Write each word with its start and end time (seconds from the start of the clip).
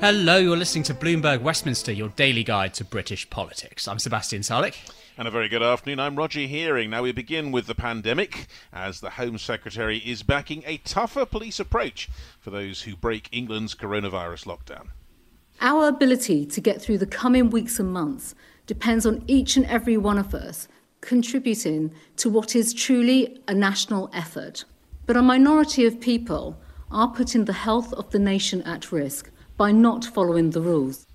Hello, 0.00 0.36
you're 0.36 0.56
listening 0.56 0.84
to 0.84 0.94
Bloomberg 0.94 1.40
Westminster, 1.40 1.92
your 1.92 2.10
daily 2.10 2.44
guide 2.44 2.74
to 2.74 2.84
British 2.84 3.30
politics. 3.30 3.88
I'm 3.88 3.98
Sebastian 3.98 4.42
Salek. 4.42 4.74
And 5.16 5.26
a 5.26 5.30
very 5.30 5.48
good 5.48 5.62
afternoon. 5.62 6.00
I'm 6.00 6.16
Roger 6.16 6.40
Hearing. 6.40 6.90
Now 6.90 7.02
we 7.02 7.12
begin 7.12 7.52
with 7.52 7.66
the 7.66 7.74
pandemic, 7.74 8.48
as 8.72 9.00
the 9.00 9.10
Home 9.10 9.38
Secretary 9.38 9.98
is 9.98 10.22
backing 10.22 10.62
a 10.66 10.78
tougher 10.78 11.24
police 11.24 11.60
approach 11.60 12.10
for 12.40 12.50
those 12.50 12.82
who 12.82 12.96
break 12.96 13.28
England's 13.32 13.74
coronavirus 13.74 14.44
lockdown. 14.46 14.88
Our 15.60 15.88
ability 15.88 16.44
to 16.46 16.60
get 16.60 16.82
through 16.82 16.98
the 16.98 17.06
coming 17.06 17.48
weeks 17.48 17.78
and 17.78 17.92
months 17.92 18.34
depends 18.66 19.06
on 19.06 19.22
each 19.26 19.56
and 19.56 19.64
every 19.66 19.96
one 19.96 20.18
of 20.18 20.34
us 20.34 20.68
contributing 21.00 21.92
to 22.16 22.28
what 22.28 22.56
is 22.56 22.74
truly 22.74 23.40
a 23.46 23.54
national 23.54 24.10
effort. 24.12 24.64
But 25.06 25.16
a 25.16 25.22
minority 25.22 25.86
of 25.86 26.00
people 26.00 26.58
are 26.90 27.08
putting 27.08 27.44
the 27.44 27.52
health 27.52 27.92
of 27.92 28.10
the 28.10 28.18
nation 28.18 28.62
at 28.62 28.90
risk 28.90 29.30
by 29.56 29.72
not 29.72 30.04
following 30.04 30.50
the 30.50 30.60
rules. 30.60 31.06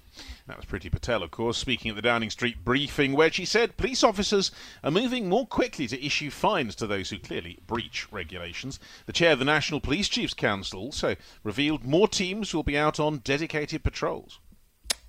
That 0.47 0.57
was 0.57 0.65
Priti 0.65 0.91
Patel, 0.91 1.21
of 1.21 1.29
course, 1.29 1.59
speaking 1.59 1.89
at 1.89 1.95
the 1.95 2.01
Downing 2.01 2.31
Street 2.31 2.65
briefing, 2.65 3.13
where 3.13 3.31
she 3.31 3.45
said 3.45 3.77
police 3.77 4.03
officers 4.03 4.51
are 4.83 4.89
moving 4.89 5.29
more 5.29 5.45
quickly 5.45 5.87
to 5.87 6.03
issue 6.03 6.31
fines 6.31 6.73
to 6.77 6.87
those 6.87 7.11
who 7.11 7.19
clearly 7.19 7.59
breach 7.67 8.11
regulations. 8.11 8.79
The 9.05 9.13
chair 9.13 9.33
of 9.33 9.39
the 9.39 9.45
National 9.45 9.79
Police 9.79 10.09
Chiefs 10.09 10.33
Council 10.33 10.79
also 10.79 11.15
revealed 11.43 11.85
more 11.85 12.07
teams 12.07 12.51
will 12.51 12.63
be 12.63 12.75
out 12.75 12.99
on 12.99 13.19
dedicated 13.19 13.83
patrols. 13.83 14.39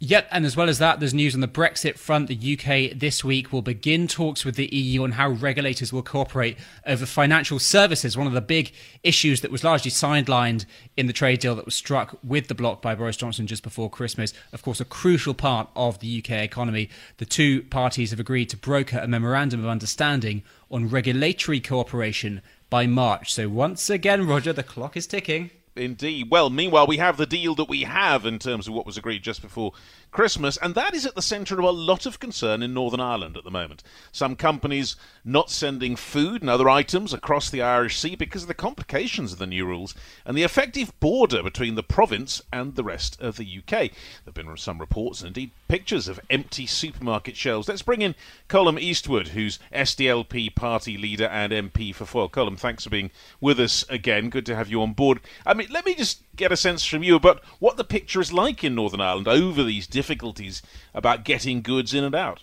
Yep, 0.03 0.29
and 0.31 0.47
as 0.47 0.57
well 0.57 0.71
as 0.71 0.79
that, 0.79 0.99
there's 0.99 1.13
news 1.13 1.35
on 1.35 1.43
the 1.43 1.47
Brexit 1.47 1.99
front. 1.99 2.29
The 2.29 2.57
UK 2.59 2.99
this 2.99 3.23
week 3.23 3.53
will 3.53 3.61
begin 3.61 4.09
talks 4.09 4.47
with 4.47 4.57
the 4.57 4.75
EU 4.75 5.03
on 5.03 5.13
how 5.13 5.29
regulators 5.29 5.93
will 5.93 6.03
cooperate 6.03 6.57
over 6.87 7.05
financial 7.05 7.59
services, 7.59 8.17
one 8.17 8.27
of 8.27 8.33
the 8.33 8.41
big 8.41 8.73
issues 9.03 9.43
that 9.43 9.51
was 9.51 9.63
largely 9.63 9.91
sidelined 9.91 10.65
in 10.97 11.07
the 11.07 11.13
trade 11.13 11.41
deal 11.41 11.55
that 11.55 11.67
was 11.67 11.75
struck 11.75 12.19
with 12.25 12.49
the 12.49 12.55
bloc 12.55 12.81
by 12.81 12.95
Boris 12.95 13.19
Johnson 13.19 13.47
just 13.47 13.63
before 13.63 13.91
Christmas. 13.91 14.33
Of 14.55 14.63
course, 14.63 14.81
a 14.81 14.87
crucial 14.87 15.35
part 15.35 15.69
of 15.77 15.99
the 15.99 16.25
UK 16.25 16.31
economy. 16.45 16.89
The 17.19 17.27
two 17.27 17.65
parties 17.65 18.11
have 18.11 18.21
agreed 18.21 18.49
to 18.51 18.57
broker 18.57 19.01
a 19.01 19.07
memorandum 19.07 19.61
of 19.61 19.67
understanding 19.67 20.45
on 20.71 20.89
regulatory 20.89 21.61
cooperation 21.61 22.41
by 22.71 22.87
March. 22.87 23.35
So 23.35 23.51
once 23.51 23.91
again, 23.91 24.27
Roger, 24.27 24.55
the 24.55 24.63
clock 24.63 24.97
is 24.97 25.07
ticking. 25.07 25.51
Indeed. 25.77 26.31
Well, 26.31 26.51
meanwhile, 26.51 26.87
we 26.87 26.97
have 26.97 27.17
the 27.17 27.27
deal 27.27 27.55
that 27.55 27.69
we 27.69 27.83
have 27.83 28.27
in 28.27 28.39
terms 28.39 28.67
of 28.67 28.75
what 28.75 28.87
was 28.87 28.97
agreed 28.97 29.23
just 29.23 29.41
before 29.41 29.73
Christmas, 30.11 30.57
and 30.57 30.75
that 30.75 30.95
is 30.95 31.07
at 31.07 31.15
the 31.15 31.23
centre 31.23 31.59
of 31.59 31.65
a 31.65 31.71
lot 31.71 32.05
of 32.05 32.19
concern 32.19 32.63
in 32.63 32.75
Northern 32.75 33.01
Ireland 33.01 33.37
at 33.37 33.45
the 33.45 33.51
moment. 33.51 33.85
Some 34.11 34.35
companies 34.35 34.97
not 35.25 35.51
sending 35.51 35.95
food 35.95 36.41
and 36.43 36.51
other 36.51 36.69
items 36.69 37.15
across 37.15 37.49
the 37.49 37.63
Irish 37.63 37.97
Sea 37.97 38.17
because 38.17 38.43
of 38.43 38.49
the 38.49 38.55
complications 38.55 39.33
of 39.33 39.39
the 39.39 39.47
new 39.47 39.65
rules 39.65 39.95
and 40.25 40.37
the 40.37 40.43
effective 40.43 40.99
border 40.99 41.43
between 41.43 41.77
the 41.77 41.85
province 41.85 42.43
and 42.53 42.75
the 42.75 42.83
rest 42.83 43.21
of 43.21 43.37
the 43.37 43.59
UK. 43.59 43.71
There 43.71 43.91
have 44.27 44.35
been 44.35 44.57
some 44.57 44.81
reports 44.81 45.21
and 45.21 45.29
indeed 45.29 45.53
pictures 45.69 46.09
of 46.09 46.19
empty 46.29 46.67
supermarket 46.67 47.37
shelves. 47.37 47.69
Let's 47.69 47.83
bring 47.83 48.03
in 48.03 48.17
Colum 48.49 48.79
Eastwood, 48.79 49.29
who's 49.29 49.61
SDLP 49.73 50.57
party 50.57 50.99
leader 50.99 51.27
and 51.27 51.53
MP 51.53 51.95
for 51.95 52.05
Foyle. 52.05 52.29
Colum, 52.29 52.57
thanks 52.57 52.83
for 52.83 52.91
being 52.91 53.13
with 53.41 53.61
us 53.61 53.85
again. 53.89 54.29
Good 54.29 54.47
to 54.47 54.57
have 54.57 54.69
you 54.69 54.83
on 54.83 54.93
board. 54.93 55.21
I 55.47 55.55
mean, 55.55 55.60
let 55.69 55.85
me 55.85 55.95
just 55.95 56.23
get 56.37 56.53
a 56.53 56.57
sense 56.57 56.85
from 56.85 57.03
you 57.03 57.17
about 57.17 57.43
what 57.59 57.77
the 57.77 57.85
picture 57.85 58.21
is 58.21 58.33
like 58.33 58.65
in 58.65 58.75
Northern 58.75 59.01
Ireland 59.01 59.29
over 59.29 59.63
these 59.63 59.87
difficulties 59.87 60.63
about 60.95 61.25
getting 61.25 61.63
goods 61.63 61.93
in 61.95 62.05
and 62.05 62.15
out. 62.15 62.43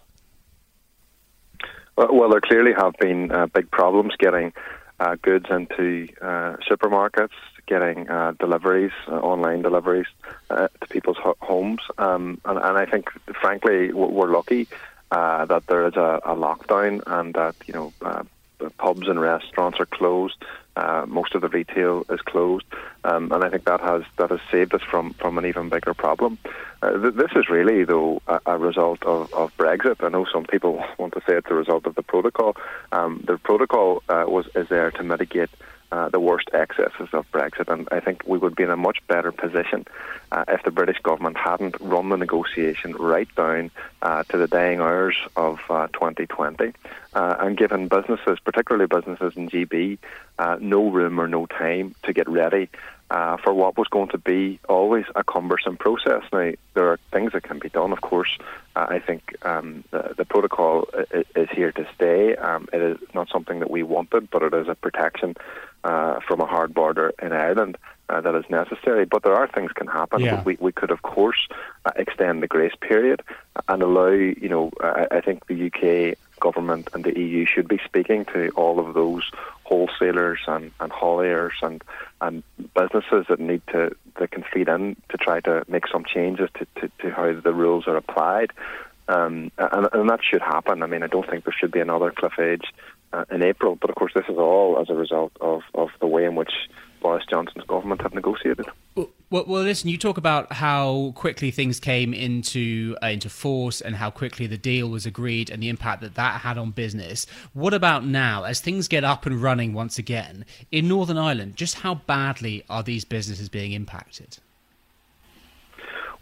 Well, 1.98 2.30
there 2.30 2.42
clearly 2.42 2.74
have 2.74 2.94
been 3.00 3.32
uh, 3.32 3.48
big 3.48 3.72
problems 3.72 4.14
getting 4.20 4.54
uh, 5.00 5.16
goods 5.22 5.48
into 5.50 6.08
uh, 6.22 6.58
supermarkets, 6.70 7.32
getting 7.66 8.08
uh, 8.08 8.34
deliveries, 8.40 8.92
uh, 9.08 9.16
online 9.16 9.64
deliveries 9.64 10.08
uh, 10.50 10.68
to 10.82 10.88
people's 10.90 11.18
ho- 11.18 11.38
homes, 11.42 11.82
um, 11.98 12.40
and, 12.46 12.60
and, 12.60 12.78
I 12.78 12.86
think, 12.86 13.10
frankly, 13.42 13.92
we're 13.94 14.32
lucky 14.32 14.68
that 15.10 15.64
there 15.68 15.88
is 15.88 15.96
a, 15.96 16.20
a, 16.24 16.36
lockdown 16.36 17.02
and 17.08 17.34
that 17.34 17.56
you 17.66 17.74
know 17.74 17.94
pubs 18.78 19.08
and 19.08 19.20
restaurants 19.20 19.80
are 19.80 19.86
closed. 19.86 20.44
Uh, 20.78 21.08
most 21.08 21.34
of 21.34 21.42
the 21.42 21.50
retail 21.50 22.06
is 22.08 22.22
closed, 22.22 22.64
um, 23.04 23.32
and 23.32 23.44
I 23.44 23.50
think 23.50 23.66
that 23.66 23.82
has 23.82 24.04
that 24.18 24.30
has 24.30 24.40
saved 24.52 24.76
us 24.76 24.84
from, 24.84 25.14
from 25.14 25.40
an 25.40 25.46
even 25.48 25.70
bigger 25.70 25.96
problem. 25.96 26.38
Uh, 26.84 26.92
th- 27.02 27.16
this 27.16 27.32
is 27.36 27.50
really, 27.50 27.84
though, 27.84 28.22
a, 28.28 28.40
a 28.46 28.58
result 28.60 29.02
of, 29.02 29.34
of, 29.34 29.58
Brexit. 29.58 30.04
I 30.04 30.10
know 30.10 30.28
some 30.32 30.46
people 30.46 30.84
want 31.00 31.16
to 31.16 31.22
say 31.22 31.36
it's 31.36 31.50
a 31.50 31.56
result 31.56 31.88
of 31.88 31.96
the 31.96 32.04
protocol. 32.04 32.56
Um, 32.92 33.24
the 33.26 33.40
protocol 33.40 34.04
uh, 34.08 34.26
was 34.28 34.46
is 34.54 34.70
there 34.70 34.92
to 34.92 35.02
mitigate 35.02 35.50
uh, 35.92 36.10
the 36.10 36.20
worst 36.20 36.50
excesses 36.54 37.10
of 37.14 37.26
Brexit. 37.32 37.72
And 37.72 37.88
I 37.92 38.00
think 38.00 38.24
we 38.28 38.38
would 38.38 38.56
be 38.56 38.64
in 38.64 38.70
a 38.70 38.78
much 38.78 39.00
better 39.08 39.32
position 39.32 39.86
uh, 40.32 40.44
if 40.48 40.64
the 40.64 40.72
British 40.72 41.00
government 41.00 41.38
hadn't 41.38 41.78
run 41.80 42.10
the 42.10 42.18
negotiation 42.18 42.94
right 42.94 43.34
down 43.36 43.72
uh, 44.02 44.24
to 44.24 44.38
the 44.38 44.48
dying 44.48 44.80
hours 44.80 45.16
of 45.36 45.60
2020 45.68 46.74
uh, 47.18 47.28
uh, 47.28 47.36
and 47.40 47.58
given 47.58 47.88
businesses, 47.88 48.40
particularly 48.44 48.88
businesses 48.88 49.34
in 49.36 49.50
GB, 49.50 49.98
no 50.60 50.90
room 50.90 51.20
or 51.20 51.28
no 51.28 51.46
time 51.46 51.96
to 52.04 52.14
get 52.14 52.30
ready. 52.30 52.70
for 53.10 53.54
what 53.54 53.78
was 53.78 53.88
going 53.88 54.10
to 54.10 54.18
be 54.18 54.60
always 54.68 55.06
a 55.16 55.24
cumbersome 55.24 55.78
process. 55.78 56.24
Now, 56.32 56.52
there 56.74 56.88
are 56.92 57.00
things 57.12 57.34
that 57.34 57.44
can 57.44 57.60
be 57.60 57.70
done, 57.70 57.92
of 57.92 58.02
course. 58.02 58.38
I 58.76 59.00
think 59.00 59.36
um, 59.44 59.84
the, 59.92 60.14
the, 60.18 60.26
protocol 60.26 60.88
is, 61.12 61.26
is 61.36 61.50
here 61.50 61.72
to 61.72 61.88
stay. 61.96 62.36
Um, 62.36 62.68
it 62.72 62.82
is 62.82 62.98
not 63.16 63.30
something 63.30 63.60
that 63.60 63.72
we 63.72 63.82
wanted, 63.82 64.30
but 64.30 64.44
it 64.44 64.54
is 64.54 64.68
a 64.68 64.76
protection 64.76 65.36
uh, 65.84 66.20
from 66.28 66.42
a 66.42 66.46
hard 66.46 66.74
border 66.74 67.14
in 67.22 67.32
Ireland 67.32 67.78
uh, 68.10 68.22
that 68.22 68.36
is 68.36 68.46
necessary. 68.50 69.06
But 69.06 69.24
there 69.24 69.34
are 69.34 69.48
things 69.48 69.72
can 69.72 69.88
happen. 69.88 70.20
Yeah. 70.22 70.44
We, 70.44 70.58
we 70.60 70.72
could, 70.72 70.92
of 70.92 71.02
course, 71.02 71.48
uh, 71.86 71.92
extend 71.96 72.44
the 72.44 72.48
grace 72.48 72.76
period 72.80 73.24
and 73.68 73.82
allow, 73.82 74.12
you 74.12 74.50
know, 74.50 74.72
I, 74.80 75.08
I 75.12 75.22
think 75.22 75.48
the 75.48 75.68
UK 75.68 76.18
government 76.40 76.90
and 76.94 77.04
the 77.04 77.18
EU 77.20 77.46
should 77.46 77.68
be 77.68 77.80
speaking 77.86 78.26
to 78.26 78.50
all 78.52 78.80
of 78.80 78.94
those 78.94 79.30
wholesalers 79.64 80.40
and, 80.48 80.72
and 80.80 80.92
hauliers 80.92 81.52
and, 81.62 81.84
and 82.22 82.44
businesses 82.74 83.26
that 83.30 83.40
need 83.40 83.62
to 83.68 83.96
that 84.18 84.32
can 84.32 84.44
feed 84.54 84.68
in 84.68 84.96
to 85.10 85.18
try 85.18 85.40
to 85.42 85.64
make 85.68 85.88
some 85.88 86.04
changes 86.06 86.50
to, 86.56 86.66
to, 86.80 86.92
to 87.00 87.12
how 87.12 87.34
the 87.34 87.54
rules 87.54 87.88
are 87.88 87.98
applied. 87.98 88.52
Um, 89.08 89.52
and, 89.58 89.88
and, 89.94 90.10
that 90.10 90.20
should 90.24 90.42
happen. 90.42 90.84
I 90.84 90.88
mean, 90.88 91.04
I 91.04 91.08
don't 91.08 91.30
think 91.30 91.46
there 91.46 91.56
should 91.58 91.72
be 91.72 91.80
another 91.80 92.12
cliff 92.12 92.38
edge 92.40 92.66
uh, 93.14 93.26
in 93.32 93.42
April. 93.42 93.78
But 93.80 93.90
of 93.90 93.96
course, 93.96 94.14
this 94.14 94.26
is 94.28 94.38
all 94.38 94.80
as 94.82 94.90
a 94.90 94.96
result 94.96 95.32
of, 95.40 95.62
of 95.74 95.90
the 96.00 96.08
way 96.08 96.26
in 96.26 96.36
which 96.36 96.52
Boris 97.02 97.26
Johnson's 97.30 97.66
government 97.66 98.02
have 98.02 98.14
negotiated. 98.14 98.66
Well, 98.96 99.44
well, 99.46 99.64
listen. 99.64 99.90
You 99.90 99.98
talk 99.98 100.18
about 100.18 100.54
how 100.54 101.12
quickly 101.16 101.52
things 101.52 101.80
came 101.80 102.14
into 102.14 102.96
uh, 103.04 103.08
into 103.08 103.30
force 103.30 103.82
and 103.82 103.96
how 103.96 104.10
quickly 104.10 104.48
the 104.48 104.58
deal 104.58 104.90
was 104.90 105.06
agreed 105.06 105.50
and 105.50 105.62
the 105.62 105.70
impact 105.70 106.02
that 106.02 106.16
that 106.16 106.42
had 106.42 106.58
on 106.58 106.72
business. 106.72 107.26
What 107.54 107.74
about 107.74 108.06
now, 108.06 108.44
as 108.44 108.62
things 108.62 108.88
get 108.88 109.04
up 109.04 109.26
and 109.26 109.42
running 109.42 109.74
once 109.74 109.98
again 109.98 110.46
in 110.72 110.88
Northern 110.88 111.18
Ireland? 111.18 111.56
Just 111.56 111.76
how 111.76 111.96
badly 111.96 112.64
are 112.70 112.84
these 112.84 113.06
businesses 113.06 113.50
being 113.50 113.74
impacted? 113.74 114.38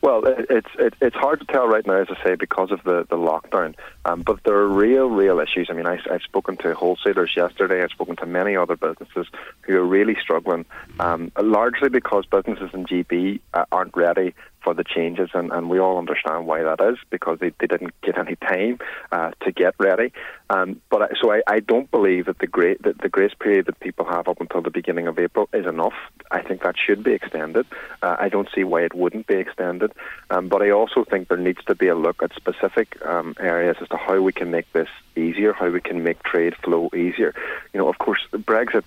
Well, 0.02 0.24
it's 0.26 0.70
it, 0.78 0.94
it's 1.02 1.16
hard 1.16 1.40
to 1.40 1.46
tell 1.46 1.68
right 1.68 1.86
now, 1.86 2.02
as 2.02 2.08
I 2.10 2.24
say, 2.24 2.36
because 2.36 2.72
of 2.72 2.84
the 2.84 3.06
the 3.10 3.16
lockdown. 3.16 3.76
Um, 4.06 4.22
but 4.22 4.40
there 4.44 4.56
are 4.56 4.68
real, 4.68 5.10
real 5.10 5.40
issues. 5.40 5.68
I 5.70 5.74
mean, 5.74 5.88
I, 5.88 6.00
I've 6.12 6.22
spoken 6.22 6.58
to 6.58 6.76
wholesalers 6.76 7.34
yesterday. 7.36 7.82
I've 7.82 7.90
spoken 7.90 8.16
to 8.18 8.26
many 8.26 8.56
other 8.56 8.76
businesses 8.76 9.28
who 9.62 9.78
are 9.78 9.86
really 9.86 10.16
struggling, 10.22 10.66
um, 11.00 11.32
largely 11.40 11.90
because 11.90 12.26
businesses 12.28 12.70
in 12.74 12.86
GB 12.86 13.40
uh, 13.54 13.66
aren't 13.72 13.96
ready 13.98 14.36
for 14.66 14.74
the 14.74 14.84
changes, 14.84 15.30
and, 15.36 15.52
and 15.52 15.70
we 15.70 15.80
all 15.80 15.98
understand 16.00 16.48
why 16.48 16.64
that 16.64 16.82
is 16.82 16.98
because 17.12 17.38
they, 17.40 17.52
they 17.60 17.68
didn't 17.68 17.94
get 18.02 18.18
any 18.18 18.36
time 18.36 18.80
uh, 19.12 19.32
to 19.42 19.52
get 19.52 19.76
ready. 19.80 20.12
Um, 20.50 20.82
but 20.90 21.04
I, 21.04 21.08
so 21.22 21.32
I, 21.32 21.42
I 21.48 21.60
don't 21.60 21.90
believe 21.92 22.26
that 22.26 22.40
the 22.40 22.48
great 22.48 22.82
that 22.82 22.98
the 22.98 23.08
grace 23.08 23.34
period 23.40 23.68
that 23.68 23.80
people 23.80 24.06
have 24.06 24.28
up 24.28 24.42
until 24.42 24.62
the 24.62 24.72
beginning 24.72 25.08
of 25.08 25.20
April 25.20 25.48
is 25.54 25.68
enough. 25.68 25.94
I 26.32 26.42
think 26.42 26.64
that 26.64 26.76
should 26.84 27.04
be 27.04 27.14
extended. 27.14 27.68
Uh, 28.02 28.16
I 28.20 28.30
don't 28.30 28.50
see 28.54 28.64
why 28.64 28.82
it 28.82 28.96
wouldn't 28.96 29.28
be 29.28 29.36
extended. 29.36 29.92
Um, 30.32 30.48
but 30.48 30.64
I 30.64 30.72
also 30.72 31.04
think 31.04 31.28
there 31.28 31.38
needs 31.38 31.64
to 31.66 31.76
be 31.76 31.88
a 31.88 31.96
look 31.96 32.24
at 32.24 32.34
specific 32.36 33.04
um, 33.06 33.36
areas 33.40 33.78
as 33.82 33.88
to 33.90 33.98
how 33.98 34.20
we 34.20 34.34
can 34.34 34.50
make 34.50 34.72
this 34.74 34.90
easier, 35.16 35.54
how 35.54 35.70
we 35.70 35.82
can 35.82 36.04
make 36.04 36.24
trade 36.24 36.56
flow 36.64 36.90
easier. 36.96 37.36
You 37.72 37.80
know, 37.80 37.88
of 37.88 38.00
course, 38.00 38.22
Brexit. 38.32 38.84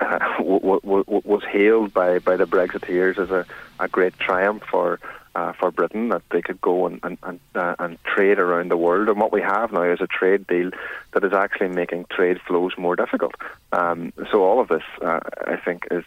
W- 0.38 0.80
w- 0.80 1.04
was 1.06 1.42
hailed 1.44 1.92
by, 1.92 2.18
by 2.18 2.36
the 2.36 2.46
Brexiteers 2.46 3.18
as 3.18 3.30
a, 3.30 3.44
a 3.78 3.88
great 3.88 4.18
triumph 4.18 4.62
for 4.70 4.98
uh, 5.34 5.52
for 5.52 5.70
Britain 5.70 6.08
that 6.08 6.22
they 6.30 6.42
could 6.42 6.60
go 6.60 6.86
and 6.86 6.98
and, 7.02 7.18
and, 7.22 7.40
uh, 7.54 7.76
and 7.78 8.02
trade 8.04 8.38
around 8.38 8.70
the 8.70 8.76
world. 8.76 9.08
And 9.08 9.20
what 9.20 9.32
we 9.32 9.40
have 9.40 9.72
now 9.72 9.82
is 9.82 10.00
a 10.00 10.06
trade 10.06 10.46
deal 10.46 10.70
that 11.12 11.24
is 11.24 11.32
actually 11.32 11.68
making 11.68 12.06
trade 12.10 12.40
flows 12.46 12.72
more 12.76 12.96
difficult. 12.96 13.34
Um, 13.72 14.12
so 14.32 14.42
all 14.42 14.60
of 14.60 14.68
this, 14.68 14.82
uh, 15.02 15.20
I 15.46 15.56
think, 15.56 15.86
is 15.90 16.04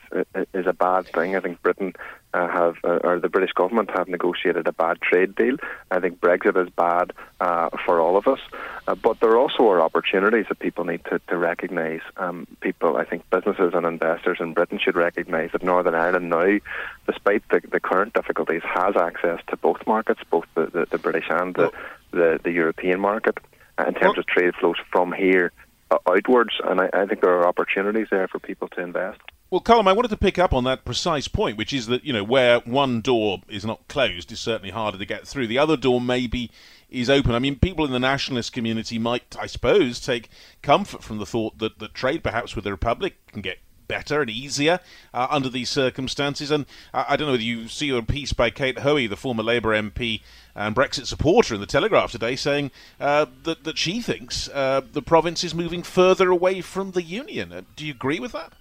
is 0.53 0.67
a 0.67 0.73
bad 0.73 1.07
thing. 1.07 1.35
I 1.35 1.39
think 1.39 1.61
Britain 1.61 1.93
uh, 2.33 2.47
have, 2.47 2.75
uh, 2.83 2.99
or 3.03 3.19
the 3.19 3.29
British 3.29 3.51
government 3.53 3.89
have 3.91 4.07
negotiated 4.07 4.67
a 4.67 4.71
bad 4.71 4.99
trade 5.01 5.35
deal. 5.35 5.57
I 5.91 5.99
think 5.99 6.19
Brexit 6.19 6.61
is 6.61 6.69
bad 6.73 7.13
uh, 7.39 7.69
for 7.85 7.99
all 7.99 8.17
of 8.17 8.27
us. 8.27 8.39
Uh, 8.87 8.95
but 8.95 9.19
there 9.19 9.37
also 9.37 9.69
are 9.69 9.81
opportunities 9.81 10.45
that 10.49 10.59
people 10.59 10.83
need 10.83 11.03
to, 11.05 11.19
to 11.27 11.37
recognise. 11.37 12.01
Um, 12.17 12.47
people, 12.59 12.97
I 12.97 13.05
think 13.05 13.29
businesses 13.29 13.73
and 13.73 13.85
investors 13.85 14.37
in 14.39 14.53
Britain 14.53 14.79
should 14.83 14.95
recognise 14.95 15.51
that 15.53 15.63
Northern 15.63 15.95
Ireland 15.95 16.29
now, 16.29 16.59
despite 17.05 17.47
the, 17.49 17.61
the 17.71 17.79
current 17.79 18.13
difficulties, 18.13 18.61
has 18.63 18.95
access 18.97 19.39
to 19.47 19.57
both 19.57 19.85
markets, 19.87 20.21
both 20.29 20.45
the, 20.55 20.65
the, 20.65 20.87
the 20.89 20.97
British 20.97 21.25
and 21.29 21.55
the, 21.55 21.71
the, 22.11 22.39
the 22.43 22.51
European 22.51 22.99
market, 22.99 23.37
uh, 23.77 23.85
in 23.87 23.93
terms 23.93 24.17
of 24.17 24.25
trade 24.25 24.53
flows 24.59 24.75
from 24.91 25.11
here 25.11 25.51
uh, 25.91 25.97
outwards. 26.07 26.53
And 26.63 26.81
I, 26.81 26.89
I 26.93 27.05
think 27.05 27.21
there 27.21 27.37
are 27.37 27.47
opportunities 27.47 28.07
there 28.09 28.27
for 28.27 28.39
people 28.39 28.67
to 28.69 28.81
invest. 28.81 29.21
Well, 29.53 29.61
Colum, 29.61 29.87
I 29.87 29.93
wanted 29.93 30.07
to 30.07 30.17
pick 30.17 30.39
up 30.39 30.51
on 30.51 30.63
that 30.63 30.83
precise 30.83 31.27
point, 31.27 31.59
which 31.59 31.73
is 31.73 31.85
that 31.85 32.03
you 32.03 32.11
know 32.11 32.23
where 32.23 32.57
one 32.61 33.01
door 33.01 33.43
is 33.47 33.63
not 33.63 33.87
closed 33.87 34.31
is 34.31 34.39
certainly 34.39 34.71
harder 34.71 34.97
to 34.97 35.05
get 35.05 35.27
through. 35.27 35.45
The 35.45 35.59
other 35.59 35.77
door 35.77 36.01
maybe 36.01 36.49
is 36.89 37.07
open. 37.07 37.35
I 37.35 37.37
mean, 37.37 37.59
people 37.59 37.85
in 37.85 37.91
the 37.91 37.99
nationalist 37.99 38.51
community 38.51 38.97
might, 38.97 39.35
I 39.39 39.45
suppose, 39.45 39.99
take 39.99 40.29
comfort 40.63 41.03
from 41.03 41.19
the 41.19 41.27
thought 41.27 41.59
that 41.59 41.77
that 41.77 41.93
trade 41.93 42.23
perhaps 42.23 42.55
with 42.55 42.63
the 42.63 42.71
Republic 42.71 43.13
can 43.27 43.43
get 43.43 43.59
better 43.87 44.21
and 44.21 44.29
easier 44.31 44.79
uh, 45.13 45.27
under 45.29 45.49
these 45.49 45.69
circumstances. 45.69 46.49
And 46.49 46.65
I 46.91 47.15
don't 47.15 47.27
know 47.27 47.33
whether 47.33 47.43
you 47.43 47.67
see 47.67 47.95
a 47.95 48.01
piece 48.01 48.33
by 48.33 48.49
Kate 48.49 48.79
Hoey, 48.79 49.05
the 49.05 49.15
former 49.15 49.43
Labour 49.43 49.79
MP 49.79 50.21
and 50.55 50.75
Brexit 50.75 51.05
supporter 51.05 51.53
in 51.53 51.61
the 51.61 51.67
Telegraph 51.67 52.11
today, 52.11 52.35
saying 52.35 52.71
uh, 52.99 53.27
that 53.43 53.65
that 53.65 53.77
she 53.77 54.01
thinks 54.01 54.49
uh, 54.49 54.81
the 54.93 55.03
province 55.03 55.43
is 55.43 55.53
moving 55.53 55.83
further 55.83 56.31
away 56.31 56.61
from 56.61 56.93
the 56.93 57.03
union. 57.03 57.53
Uh, 57.53 57.61
do 57.75 57.85
you 57.85 57.93
agree 57.93 58.19
with 58.19 58.31
that? 58.31 58.53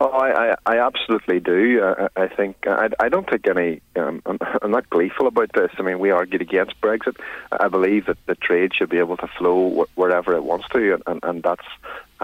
Oh, 0.00 0.08
I, 0.08 0.50
I, 0.50 0.54
I 0.66 0.78
absolutely 0.78 1.40
do. 1.40 1.82
Uh, 1.82 2.08
I 2.16 2.28
think 2.28 2.56
I, 2.66 2.88
I 2.98 3.08
don't 3.08 3.28
think 3.28 3.46
any. 3.46 3.80
Um, 3.96 4.22
I'm, 4.26 4.38
I'm 4.62 4.70
not 4.70 4.90
gleeful 4.90 5.26
about 5.26 5.52
this. 5.52 5.70
I 5.78 5.82
mean, 5.82 5.98
we 5.98 6.10
argued 6.10 6.42
against 6.42 6.80
Brexit. 6.80 7.16
I 7.52 7.68
believe 7.68 8.06
that 8.06 8.18
the 8.26 8.34
trade 8.34 8.72
should 8.74 8.90
be 8.90 8.98
able 8.98 9.16
to 9.18 9.28
flow 9.38 9.84
wh- 9.84 9.98
wherever 9.98 10.34
it 10.34 10.44
wants 10.44 10.68
to, 10.70 10.98
and, 11.06 11.20
and 11.22 11.42
that's 11.42 11.66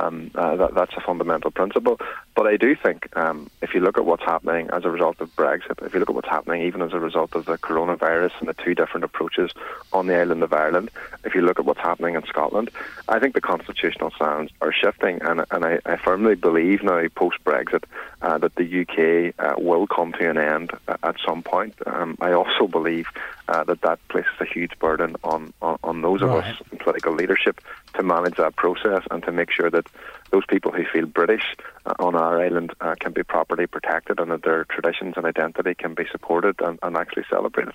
um, 0.00 0.30
uh, 0.34 0.56
that, 0.56 0.74
that's 0.74 0.94
a 0.96 1.00
fundamental 1.00 1.50
principle. 1.50 2.00
But 2.34 2.46
I 2.46 2.56
do 2.56 2.74
think 2.74 3.14
um, 3.16 3.50
if 3.60 3.74
you 3.74 3.80
look 3.80 3.98
at 3.98 4.04
what's 4.04 4.22
happening 4.22 4.70
as 4.72 4.84
a 4.84 4.90
result 4.90 5.20
of 5.20 5.34
Brexit, 5.36 5.84
if 5.84 5.92
you 5.92 6.00
look 6.00 6.08
at 6.08 6.14
what's 6.14 6.28
happening 6.28 6.62
even 6.62 6.80
as 6.82 6.92
a 6.92 7.00
result 7.00 7.34
of 7.34 7.44
the 7.44 7.58
coronavirus 7.58 8.32
and 8.40 8.48
the 8.48 8.54
two 8.54 8.74
different 8.74 9.04
approaches 9.04 9.50
on 9.92 10.06
the 10.06 10.16
island 10.16 10.42
of 10.42 10.52
Ireland, 10.52 10.90
if 11.24 11.34
you 11.34 11.42
look 11.42 11.58
at 11.58 11.64
what's 11.64 11.80
happening 11.80 12.14
in 12.14 12.24
Scotland, 12.24 12.70
I 13.08 13.18
think 13.18 13.34
the 13.34 13.40
constitutional 13.40 14.12
sounds 14.18 14.50
are 14.60 14.72
shifting. 14.72 15.20
And, 15.22 15.44
and 15.50 15.64
I, 15.64 15.80
I 15.84 15.96
firmly 15.96 16.34
believe 16.34 16.82
now, 16.82 17.06
post 17.14 17.38
Brexit, 17.44 17.84
uh, 18.22 18.38
that 18.38 18.54
the 18.54 18.80
UK 18.82 19.34
uh, 19.38 19.60
will 19.60 19.86
come 19.86 20.12
to 20.12 20.30
an 20.30 20.38
end 20.38 20.72
uh, 20.88 20.96
at 21.02 21.16
some 21.24 21.42
point. 21.42 21.74
Um, 21.86 22.16
I 22.20 22.32
also 22.32 22.66
believe 22.66 23.08
uh, 23.48 23.64
that 23.64 23.80
that 23.82 23.98
places 24.08 24.32
a 24.40 24.44
huge 24.44 24.78
burden 24.78 25.16
on, 25.24 25.52
on, 25.60 25.78
on 25.82 26.02
those 26.02 26.22
of 26.22 26.30
us 26.30 26.56
in 26.70 26.78
political 26.78 27.12
leadership 27.12 27.60
to 28.00 28.06
manage 28.06 28.36
that 28.36 28.56
process 28.56 29.02
and 29.10 29.22
to 29.24 29.32
make 29.32 29.50
sure 29.50 29.70
that 29.70 29.86
those 30.30 30.44
people 30.46 30.72
who 30.72 30.84
feel 30.92 31.06
British 31.06 31.56
uh, 31.86 31.94
on 31.98 32.14
our 32.14 32.40
island 32.40 32.72
uh, 32.80 32.94
can 32.98 33.12
be 33.12 33.22
properly 33.22 33.66
protected 33.66 34.18
and 34.20 34.30
that 34.30 34.42
their 34.42 34.64
traditions 34.64 35.14
and 35.16 35.26
identity 35.26 35.74
can 35.74 35.94
be 35.94 36.04
supported 36.10 36.60
and, 36.60 36.78
and 36.82 36.96
actually 36.96 37.24
celebrated. 37.28 37.74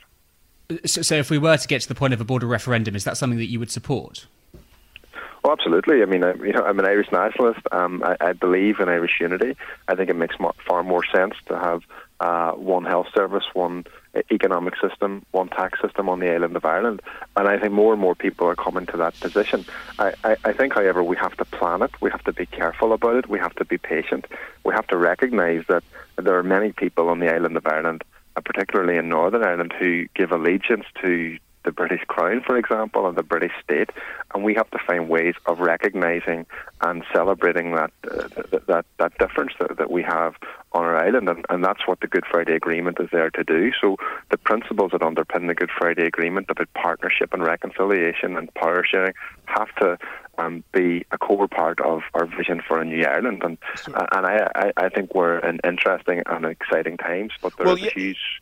So, 0.86 1.04
so, 1.04 1.16
if 1.16 1.30
we 1.30 1.38
were 1.38 1.57
to 1.57 1.68
get 1.68 1.81
to 1.81 1.88
the 1.88 1.94
point 1.94 2.13
of 2.13 2.22
a 2.22 2.24
border 2.24 2.48
referendum, 2.48 2.95
is 2.95 3.04
that 3.04 3.18
something 3.18 3.38
that 3.38 3.45
you 3.50 3.60
would 3.60 3.69
support? 3.69 4.25
Oh, 5.44 5.51
absolutely. 5.51 6.01
I 6.01 6.06
mean, 6.06 6.24
I, 6.24 6.33
you 6.33 6.54
know, 6.54 6.63
I'm 6.63 6.80
an 6.80 6.88
Irish 6.88 7.12
nationalist. 7.12 7.60
Um, 7.72 8.01
I, 8.04 8.18
I, 8.19 8.33
believe 8.33 8.80
in 8.80 8.89
Irish 8.89 9.19
unity. 9.22 9.56
I 9.88 9.94
think 9.94 10.10
it 10.10 10.16
makes 10.16 10.39
more, 10.39 10.56
far 10.68 10.81
more 10.81 11.06
sense 11.06 11.36
to 11.50 11.60
have 11.60 11.83
uh, 12.19 12.54
one 12.54 12.83
health 12.83 13.07
service, 13.13 13.44
one 13.54 13.86
economic 14.32 14.76
system, 14.80 15.26
one 15.32 15.50
tax 15.50 15.82
system 15.82 16.10
on 16.10 16.20
the 16.20 16.32
island 16.32 16.56
of 16.56 16.66
Ireland. 16.66 17.02
And 17.36 17.48
I 17.48 17.60
think 17.60 17.74
more 17.74 17.94
and 17.94 18.02
more 18.02 18.16
people 18.16 18.48
are 18.48 18.56
coming 18.56 18.86
to 18.88 18.98
that 18.98 19.20
position. 19.20 19.66
I, 20.00 20.14
I, 20.24 20.38
I 20.46 20.54
think, 20.54 20.74
however, 20.74 21.04
we 21.04 21.18
have 21.18 21.36
to 21.38 21.46
plan 21.46 21.82
it. 21.82 21.92
We 22.02 22.10
have 22.12 22.24
to 22.26 22.34
be 22.34 22.46
careful 22.46 22.94
about 22.94 23.16
it. 23.16 23.30
We 23.30 23.40
have 23.40 23.56
to 23.56 23.66
be 23.66 23.78
patient. 23.78 24.26
We 24.64 24.74
have 24.74 24.88
to 24.88 24.98
recognise 24.98 25.64
that 25.68 25.84
there 26.18 26.38
are 26.38 26.44
many 26.44 26.72
people 26.72 27.10
on 27.10 27.20
the 27.20 27.34
island 27.34 27.58
of 27.58 27.68
Ireland, 27.68 28.04
uh, 28.36 28.42
particularly 28.42 28.98
in 28.98 29.10
Northern 29.10 29.44
Ireland, 29.44 29.74
who 29.78 30.08
give 30.16 30.32
allegiance 30.32 30.86
to 31.01 31.38
the 31.65 31.72
British 31.72 32.03
Crown, 32.07 32.41
for 32.45 32.57
example, 32.57 33.07
and 33.07 33.17
the 33.17 33.24
British 33.24 33.51
state, 33.63 33.89
and 34.34 34.43
we 34.43 34.53
have 34.53 34.69
to 34.72 34.79
find 34.88 35.10
ways 35.10 35.36
of 35.48 35.60
recognising 35.60 36.45
and 36.81 37.03
celebrating 37.13 37.75
that 37.75 37.91
uh, 38.10 38.27
that 38.67 38.86
that 38.98 39.17
difference 39.17 39.53
that, 39.60 39.77
that 39.77 39.91
we 39.91 40.03
have 40.03 40.36
on 40.72 40.84
our 40.84 40.95
island, 40.95 41.27
and, 41.29 41.45
and 41.50 41.63
that's 41.63 41.88
what 41.88 42.00
the 42.01 42.07
Good 42.07 42.25
Friday 42.29 42.53
Agreement 42.53 42.98
is 43.00 43.10
there 43.12 43.29
to 43.31 43.43
do. 43.43 43.72
So 43.81 43.98
the 44.29 44.38
principles 44.38 44.91
that 44.91 45.01
underpin 45.01 45.48
the 45.48 45.55
Good 45.55 45.72
Friday 45.77 46.05
Agreement 46.05 46.50
about 46.50 46.74
partnership 46.74 47.34
and 47.34 47.43
reconciliation 47.43 48.38
and 48.38 48.53
power 48.53 48.86
sharing 48.86 49.13
have 49.45 49.74
to 49.75 49.98
um, 50.38 50.63
be 50.74 51.05
a 51.12 51.17
core 51.17 51.48
part 51.48 51.79
of 51.81 52.01
our 52.13 52.25
vision 52.25 52.62
for 52.67 52.79
a 52.79 52.86
new 52.86 53.03
Ireland, 53.03 53.41
and 53.43 53.57
uh, 53.93 54.05
and 54.12 54.25
I, 54.25 54.50
I, 54.55 54.72
I 54.86 54.89
think 54.89 55.15
we're 55.15 55.39
in 55.39 55.60
interesting 55.63 56.24
and 56.25 56.45
exciting 56.45 56.98
times, 56.98 57.31
but 57.41 57.53
there's 57.57 57.67
well, 57.67 57.77
yeah. 57.77 57.88
a 57.88 58.00
huge 58.00 58.41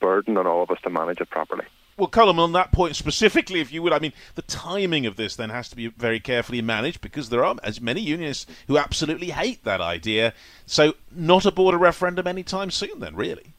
burden 0.00 0.36
on 0.36 0.46
all 0.46 0.62
of 0.62 0.70
us 0.70 0.78
to 0.84 0.90
manage 0.90 1.20
it 1.20 1.30
properly. 1.30 1.64
Well, 1.96 2.08
Colum, 2.08 2.40
on 2.40 2.52
that 2.52 2.72
point 2.72 2.96
specifically, 2.96 3.60
if 3.60 3.72
you 3.72 3.80
would, 3.82 3.92
I 3.92 4.00
mean, 4.00 4.12
the 4.34 4.42
timing 4.42 5.06
of 5.06 5.14
this 5.14 5.36
then 5.36 5.50
has 5.50 5.68
to 5.68 5.76
be 5.76 5.88
very 5.88 6.18
carefully 6.18 6.60
managed 6.60 7.00
because 7.00 7.28
there 7.28 7.44
are 7.44 7.54
as 7.62 7.80
many 7.80 8.00
unionists 8.00 8.46
who 8.66 8.76
absolutely 8.78 9.30
hate 9.30 9.62
that 9.62 9.80
idea. 9.80 10.34
So, 10.66 10.94
not 11.14 11.46
a 11.46 11.52
border 11.52 11.78
referendum 11.78 12.26
anytime 12.26 12.72
soon, 12.72 12.98
then, 12.98 13.14
really. 13.14 13.52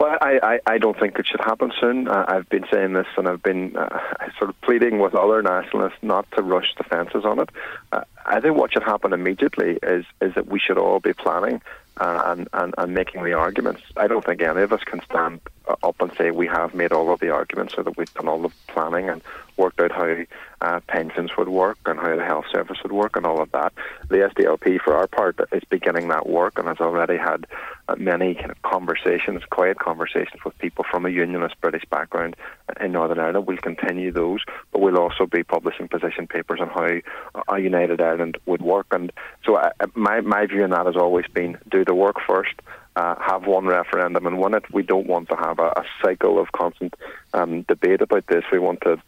Well, 0.00 0.18
I, 0.20 0.40
I, 0.42 0.74
I 0.74 0.78
don't 0.78 0.98
think 0.98 1.18
it 1.20 1.26
should 1.26 1.40
happen 1.40 1.72
soon. 1.80 2.08
Uh, 2.08 2.24
I've 2.26 2.48
been 2.48 2.66
saying 2.72 2.94
this 2.94 3.06
and 3.16 3.28
I've 3.28 3.42
been 3.42 3.76
uh, 3.76 4.00
sort 4.38 4.50
of 4.50 4.60
pleading 4.62 4.98
with 4.98 5.14
other 5.14 5.40
nationalists 5.40 5.98
not 6.02 6.26
to 6.32 6.42
rush 6.42 6.74
the 6.76 6.82
fences 6.82 7.24
on 7.24 7.38
it. 7.38 7.48
Uh, 7.92 8.02
I 8.26 8.40
think 8.40 8.56
what 8.56 8.72
should 8.72 8.82
happen 8.82 9.12
immediately 9.12 9.78
is, 9.84 10.04
is 10.20 10.34
that 10.34 10.48
we 10.48 10.58
should 10.58 10.78
all 10.78 10.98
be 10.98 11.12
planning 11.12 11.62
uh, 11.98 12.22
and, 12.26 12.48
and, 12.52 12.74
and 12.76 12.92
making 12.92 13.22
the 13.22 13.34
arguments. 13.34 13.82
I 13.96 14.08
don't 14.08 14.24
think 14.24 14.42
any 14.42 14.62
of 14.62 14.72
us 14.72 14.82
can 14.82 15.00
stand 15.04 15.40
up 15.68 16.00
and 16.00 16.12
say 16.16 16.30
we 16.30 16.46
have 16.46 16.74
made 16.74 16.92
all 16.92 17.12
of 17.12 17.20
the 17.20 17.30
arguments 17.30 17.74
so 17.74 17.82
that 17.82 17.96
we've 17.96 18.12
done 18.14 18.28
all 18.28 18.42
the 18.42 18.50
planning 18.68 19.08
and 19.08 19.22
worked 19.56 19.80
out 19.80 19.92
how 19.92 20.24
uh, 20.60 20.80
pensions 20.88 21.36
would 21.36 21.48
work 21.48 21.78
and 21.86 21.98
how 21.98 22.16
the 22.16 22.24
health 22.24 22.46
service 22.50 22.78
would 22.82 22.92
work 22.92 23.16
and 23.16 23.24
all 23.24 23.40
of 23.40 23.50
that. 23.52 23.72
The 24.08 24.16
SDLP, 24.16 24.80
for 24.80 24.96
our 24.96 25.06
part, 25.06 25.38
is 25.52 25.62
beginning 25.68 26.08
that 26.08 26.28
work 26.28 26.58
and 26.58 26.66
has 26.68 26.80
already 26.80 27.16
had 27.16 27.46
uh, 27.88 27.96
many 27.96 28.34
kind 28.34 28.50
of 28.50 28.60
conversations, 28.62 29.42
quiet 29.50 29.78
conversations 29.78 30.44
with 30.44 30.58
people 30.58 30.84
from 30.90 31.06
a 31.06 31.10
unionist 31.10 31.60
British 31.60 31.84
background 31.90 32.34
in 32.80 32.92
Northern 32.92 33.18
Ireland. 33.18 33.46
We'll 33.46 33.58
continue 33.58 34.10
those, 34.10 34.40
but 34.72 34.80
we'll 34.80 34.98
also 34.98 35.26
be 35.26 35.44
publishing 35.44 35.88
position 35.88 36.26
papers 36.26 36.60
on 36.60 36.68
how 36.68 37.54
a 37.54 37.60
united 37.60 38.00
Ireland 38.00 38.38
would 38.46 38.62
work. 38.62 38.86
And 38.90 39.12
so, 39.44 39.56
uh, 39.56 39.70
my 39.94 40.20
my 40.20 40.46
view 40.46 40.64
on 40.64 40.70
that 40.70 40.86
has 40.86 40.96
always 40.96 41.26
been 41.32 41.58
do 41.70 41.84
the 41.84 41.94
work 41.94 42.16
first. 42.26 42.54
Uh, 42.96 43.16
have 43.20 43.44
one 43.46 43.66
referendum 43.66 44.24
and 44.24 44.38
win 44.38 44.54
it. 44.54 44.72
We 44.72 44.84
don't 44.84 45.08
want 45.08 45.28
to 45.30 45.36
have 45.36 45.58
a, 45.58 45.66
a 45.66 45.84
cycle 46.00 46.38
of 46.38 46.52
constant 46.52 46.94
um, 47.32 47.62
debate 47.62 48.00
about 48.00 48.28
this. 48.28 48.44
We 48.52 48.60
want 48.60 48.82
to 48.82 49.00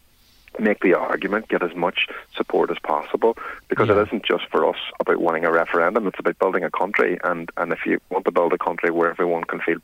make 0.59 0.81
the 0.81 0.95
argument, 0.95 1.49
get 1.49 1.62
as 1.62 1.75
much 1.75 2.09
support 2.35 2.71
as 2.71 2.78
possible, 2.78 3.37
because 3.69 3.88
yeah. 3.88 3.99
it 3.99 4.09
isn't 4.09 4.25
just 4.25 4.45
for 4.50 4.69
us 4.69 4.78
about 5.00 5.21
winning 5.21 5.45
a 5.45 5.52
referendum. 5.52 6.07
It's 6.07 6.19
about 6.19 6.38
building 6.38 6.64
a 6.64 6.71
country, 6.71 7.19
and 7.25 7.50
and 7.57 7.73
if 7.73 7.81
you 7.87 8.00
want 8.11 8.25
to 8.25 8.31
build 8.31 8.52
a 8.52 8.59
country 8.59 8.90
where 8.90 9.11
everyone 9.11 9.45
can 9.45 9.61
feel, 9.61 9.78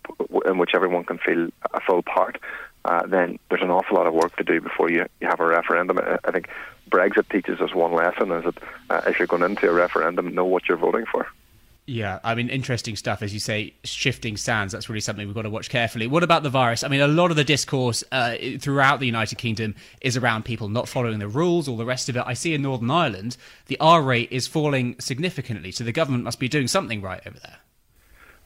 in 0.46 0.58
which 0.58 0.74
everyone 0.74 1.04
can 1.04 1.18
feel 1.18 1.48
a 1.72 1.80
full 1.80 2.02
part, 2.02 2.38
uh, 2.84 3.06
then 3.06 3.38
there's 3.48 3.62
an 3.62 3.70
awful 3.70 3.96
lot 3.96 4.06
of 4.06 4.14
work 4.14 4.34
to 4.36 4.44
do 4.44 4.60
before 4.60 4.90
you, 4.90 5.06
you 5.20 5.28
have 5.28 5.40
a 5.40 5.46
referendum. 5.46 5.98
I 5.98 6.30
think 6.30 6.48
Brexit 6.90 7.28
teaches 7.28 7.60
us 7.60 7.74
one 7.74 7.92
lesson: 7.92 8.32
is 8.32 8.44
that 8.44 8.58
uh, 8.90 9.02
if 9.06 9.18
you're 9.18 9.28
going 9.28 9.42
into 9.42 9.68
a 9.68 9.72
referendum, 9.72 10.34
know 10.34 10.44
what 10.44 10.68
you're 10.68 10.78
voting 10.78 11.06
for. 11.06 11.26
Yeah, 11.92 12.20
I 12.24 12.34
mean, 12.34 12.48
interesting 12.48 12.96
stuff, 12.96 13.20
as 13.20 13.34
you 13.34 13.38
say, 13.38 13.74
shifting 13.84 14.38
sands. 14.38 14.72
That's 14.72 14.88
really 14.88 15.02
something 15.02 15.26
we've 15.26 15.34
got 15.34 15.42
to 15.42 15.50
watch 15.50 15.68
carefully. 15.68 16.06
What 16.06 16.22
about 16.22 16.42
the 16.42 16.48
virus? 16.48 16.82
I 16.82 16.88
mean, 16.88 17.02
a 17.02 17.06
lot 17.06 17.30
of 17.30 17.36
the 17.36 17.44
discourse 17.44 18.02
uh, 18.10 18.36
throughout 18.60 18.98
the 18.98 19.04
United 19.04 19.36
Kingdom 19.36 19.74
is 20.00 20.16
around 20.16 20.46
people 20.46 20.70
not 20.70 20.88
following 20.88 21.18
the 21.18 21.28
rules, 21.28 21.68
all 21.68 21.76
the 21.76 21.84
rest 21.84 22.08
of 22.08 22.16
it. 22.16 22.22
I 22.24 22.32
see 22.32 22.54
in 22.54 22.62
Northern 22.62 22.90
Ireland, 22.90 23.36
the 23.66 23.76
R 23.78 24.00
rate 24.00 24.32
is 24.32 24.46
falling 24.46 24.96
significantly, 25.00 25.70
so 25.70 25.84
the 25.84 25.92
government 25.92 26.24
must 26.24 26.38
be 26.38 26.48
doing 26.48 26.66
something 26.66 27.02
right 27.02 27.20
over 27.26 27.38
there. 27.38 27.58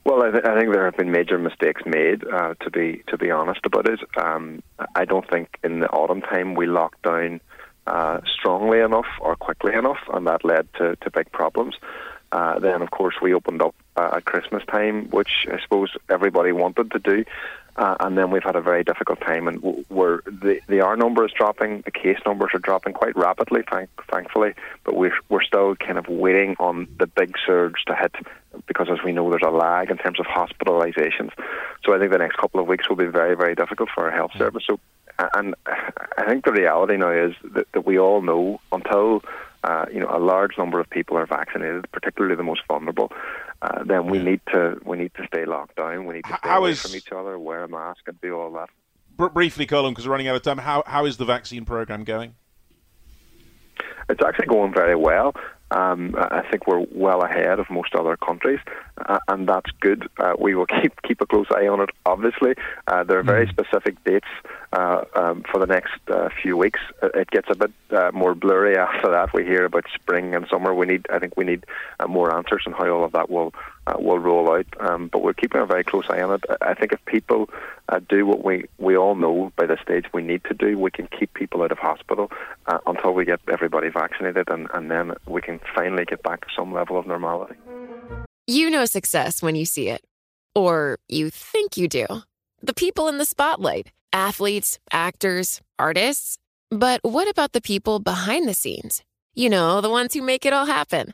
Well, 0.03 0.23
I, 0.23 0.31
th- 0.31 0.43
I 0.43 0.59
think 0.59 0.73
there 0.73 0.83
have 0.83 0.97
been 0.97 1.11
major 1.11 1.37
mistakes 1.37 1.83
made. 1.85 2.27
Uh, 2.27 2.55
to 2.55 2.69
be 2.69 3.01
to 3.07 3.17
be 3.17 3.31
honest 3.31 3.61
about 3.65 3.87
it, 3.87 4.01
um, 4.17 4.61
I 4.93 5.05
don't 5.05 5.29
think 5.29 5.57
in 5.63 5.79
the 5.79 5.89
autumn 5.91 6.19
time 6.19 6.53
we 6.53 6.67
locked 6.67 7.03
down 7.03 7.39
uh, 7.87 8.19
strongly 8.37 8.81
enough 8.81 9.07
or 9.21 9.37
quickly 9.37 9.73
enough, 9.73 9.99
and 10.13 10.27
that 10.27 10.43
led 10.43 10.67
to, 10.73 10.97
to 10.97 11.09
big 11.09 11.31
problems. 11.31 11.75
Uh, 12.31 12.59
then, 12.59 12.81
of 12.81 12.91
course, 12.91 13.15
we 13.21 13.33
opened 13.33 13.61
up 13.61 13.75
uh, 13.95 14.11
at 14.15 14.25
Christmas 14.25 14.63
time, 14.65 15.09
which 15.09 15.47
I 15.51 15.59
suppose 15.61 15.91
everybody 16.09 16.51
wanted 16.51 16.91
to 16.91 16.99
do. 16.99 17.25
Uh, 17.77 17.95
and 17.99 18.17
then 18.17 18.31
we've 18.31 18.43
had 18.43 18.55
a 18.55 18.61
very 18.61 18.83
difficult 18.83 19.21
time, 19.21 19.47
and 19.47 19.85
where 19.89 20.21
the 20.25 20.59
the 20.67 20.81
R 20.81 20.97
number 20.97 21.23
is 21.23 21.31
dropping, 21.31 21.81
the 21.81 21.91
case 21.91 22.17
numbers 22.25 22.49
are 22.55 22.59
dropping 22.59 22.93
quite 22.93 23.15
rapidly, 23.15 23.61
thank, 23.69 23.87
thankfully. 24.11 24.55
But 24.83 24.95
we're 24.95 25.13
we're 25.29 25.43
still 25.43 25.75
kind 25.75 25.99
of 25.99 26.07
waiting 26.07 26.55
on 26.59 26.87
the 26.97 27.05
big 27.05 27.35
surge 27.45 27.83
to 27.85 27.95
hit, 27.95 28.15
because 28.65 28.87
as 28.89 29.03
we 29.05 29.11
know, 29.11 29.29
there's 29.29 29.43
a 29.45 29.51
lag 29.51 29.91
in 29.91 29.97
terms 29.97 30.19
of 30.19 30.25
hospitalisations. 30.25 31.31
So 31.85 31.93
I 31.93 31.99
think 31.99 32.11
the 32.11 32.17
next 32.17 32.37
couple 32.37 32.59
of 32.59 32.65
weeks 32.65 32.89
will 32.89 32.95
be 32.95 33.05
very 33.05 33.35
very 33.35 33.53
difficult 33.53 33.89
for 33.93 34.05
our 34.05 34.11
health 34.11 34.31
mm. 34.33 34.39
service. 34.39 34.63
So, 34.65 34.79
and 35.35 35.53
I 36.17 36.25
think 36.27 36.45
the 36.45 36.53
reality 36.53 36.97
now 36.97 37.11
is 37.11 37.35
that, 37.43 37.71
that 37.73 37.85
we 37.85 37.99
all 37.99 38.23
know 38.23 38.59
until 38.71 39.23
uh, 39.63 39.85
you 39.91 39.99
know, 39.99 40.07
a 40.09 40.19
large 40.19 40.57
number 40.57 40.79
of 40.79 40.89
people 40.89 41.17
are 41.17 41.25
vaccinated, 41.25 41.91
particularly 41.91 42.35
the 42.35 42.43
most 42.43 42.61
vulnerable, 42.67 43.11
uh, 43.61 43.83
then 43.83 44.07
we 44.07 44.19
need 44.19 44.41
to 44.53 44.79
we 44.85 44.97
need 44.97 45.11
to 45.15 45.25
stay 45.27 45.45
locked 45.45 45.75
down. 45.75 46.05
We 46.05 46.15
need 46.15 46.25
to 46.25 46.37
stay 46.37 46.49
how 46.49 46.59
away 46.59 46.71
is, 46.71 46.81
from 46.81 46.95
each 46.95 47.11
other, 47.11 47.39
wear 47.39 47.63
a 47.63 47.67
mask, 47.67 48.01
and 48.07 48.19
do 48.21 48.37
all 48.37 48.51
that. 48.53 48.69
Br- 49.15 49.27
briefly, 49.27 49.65
Colin, 49.65 49.93
because 49.93 50.05
we're 50.05 50.11
running 50.11 50.27
out 50.27 50.35
of 50.35 50.43
time. 50.43 50.59
How 50.59 50.83
how 50.85 51.05
is 51.05 51.17
the 51.17 51.25
vaccine 51.25 51.65
program 51.65 52.03
going? 52.03 52.35
It's 54.09 54.23
actually 54.23 54.47
going 54.47 54.73
very 54.73 54.95
well. 54.95 55.33
Um, 55.71 56.15
I 56.17 56.43
think 56.49 56.65
we're 56.65 56.85
well 56.91 57.23
ahead 57.23 57.59
of 57.59 57.69
most 57.69 57.93
other 57.93 58.15
countries, 58.15 58.59
uh, 58.97 59.19
and 59.27 59.47
that's 59.47 59.69
good. 59.81 60.07
Uh, 60.17 60.33
we 60.39 60.55
will 60.55 60.65
keep 60.81 61.01
keep 61.01 61.21
a 61.21 61.25
close 61.25 61.47
eye 61.51 61.67
on 61.67 61.81
it. 61.81 61.89
Obviously, 62.05 62.53
uh, 62.87 63.03
there 63.03 63.19
are 63.19 63.23
very 63.23 63.47
mm. 63.47 63.49
specific 63.49 64.01
dates 64.03 64.27
uh, 64.73 65.03
um, 65.15 65.43
for 65.51 65.59
the 65.59 65.67
next 65.67 65.99
uh, 66.09 66.29
few 66.41 66.55
weeks. 66.55 66.79
Uh, 67.01 67.09
it 67.15 67.29
gets 67.31 67.47
a 67.49 67.55
bit 67.55 68.13
more 68.13 68.33
blurry 68.33 68.77
after 68.87 69.11
that. 69.11 69.33
We 69.33 69.43
hear 69.43 69.65
about 69.65 69.85
spring 69.93 70.35
and 70.35 70.47
summer. 70.49 70.73
We 70.73 70.85
need, 70.85 71.05
I 71.11 71.19
think, 71.19 71.35
we 71.35 71.45
need 71.45 71.65
more 72.07 72.35
answers 72.35 72.63
on 72.65 72.73
how 72.73 72.87
all 72.89 73.03
of 73.03 73.11
that 73.11 73.29
will 73.29 73.53
Uh, 73.87 73.95
will 73.99 74.19
roll 74.19 74.51
out. 74.51 74.65
Um, 74.81 75.07
but 75.07 75.23
we're 75.23 75.33
keeping 75.33 75.61
a 75.61 75.65
very 75.65 75.85
close 75.85 76.03
eye 76.09 76.21
on 76.21 76.33
it. 76.33 76.43
I 76.59 76.73
think 76.73 76.91
if 76.91 77.03
people 77.05 77.49
uh, 77.87 78.01
do 78.09 78.25
what 78.25 78.43
we 78.43 78.65
we 78.77 78.97
all 78.97 79.15
know 79.15 79.53
by 79.55 79.65
this 79.65 79.79
stage 79.79 80.03
we 80.13 80.21
need 80.21 80.43
to 80.43 80.53
do, 80.53 80.77
we 80.77 80.91
can 80.91 81.07
keep 81.07 81.33
people 81.33 81.63
out 81.63 81.71
of 81.71 81.79
hospital 81.79 82.29
uh, 82.65 82.79
until 82.85 83.13
we 83.13 83.23
get 83.23 83.39
everybody 83.47 83.87
vaccinated, 83.89 84.49
and, 84.49 84.67
and 84.73 84.91
then 84.91 85.13
we 85.25 85.41
can 85.41 85.61
finally 85.73 86.03
get 86.03 86.21
back 86.21 86.41
to 86.41 86.47
some 86.53 86.73
level 86.73 86.97
of 86.97 87.07
normality. 87.07 87.55
You 88.45 88.69
know 88.69 88.83
success 88.83 89.41
when 89.41 89.55
you 89.55 89.63
see 89.63 89.87
it, 89.87 90.03
or 90.53 90.99
you 91.07 91.29
think 91.29 91.77
you 91.77 91.87
do. 91.87 92.07
The 92.61 92.73
people 92.73 93.07
in 93.07 93.19
the 93.19 93.25
spotlight 93.25 93.93
athletes, 94.11 94.79
actors, 94.91 95.61
artists. 95.79 96.37
But 96.71 96.99
what 97.03 97.29
about 97.29 97.53
the 97.53 97.61
people 97.61 97.99
behind 97.99 98.49
the 98.49 98.53
scenes? 98.53 99.01
You 99.33 99.49
know, 99.49 99.79
the 99.79 99.89
ones 99.89 100.13
who 100.13 100.21
make 100.21 100.45
it 100.45 100.51
all 100.51 100.65
happen 100.65 101.13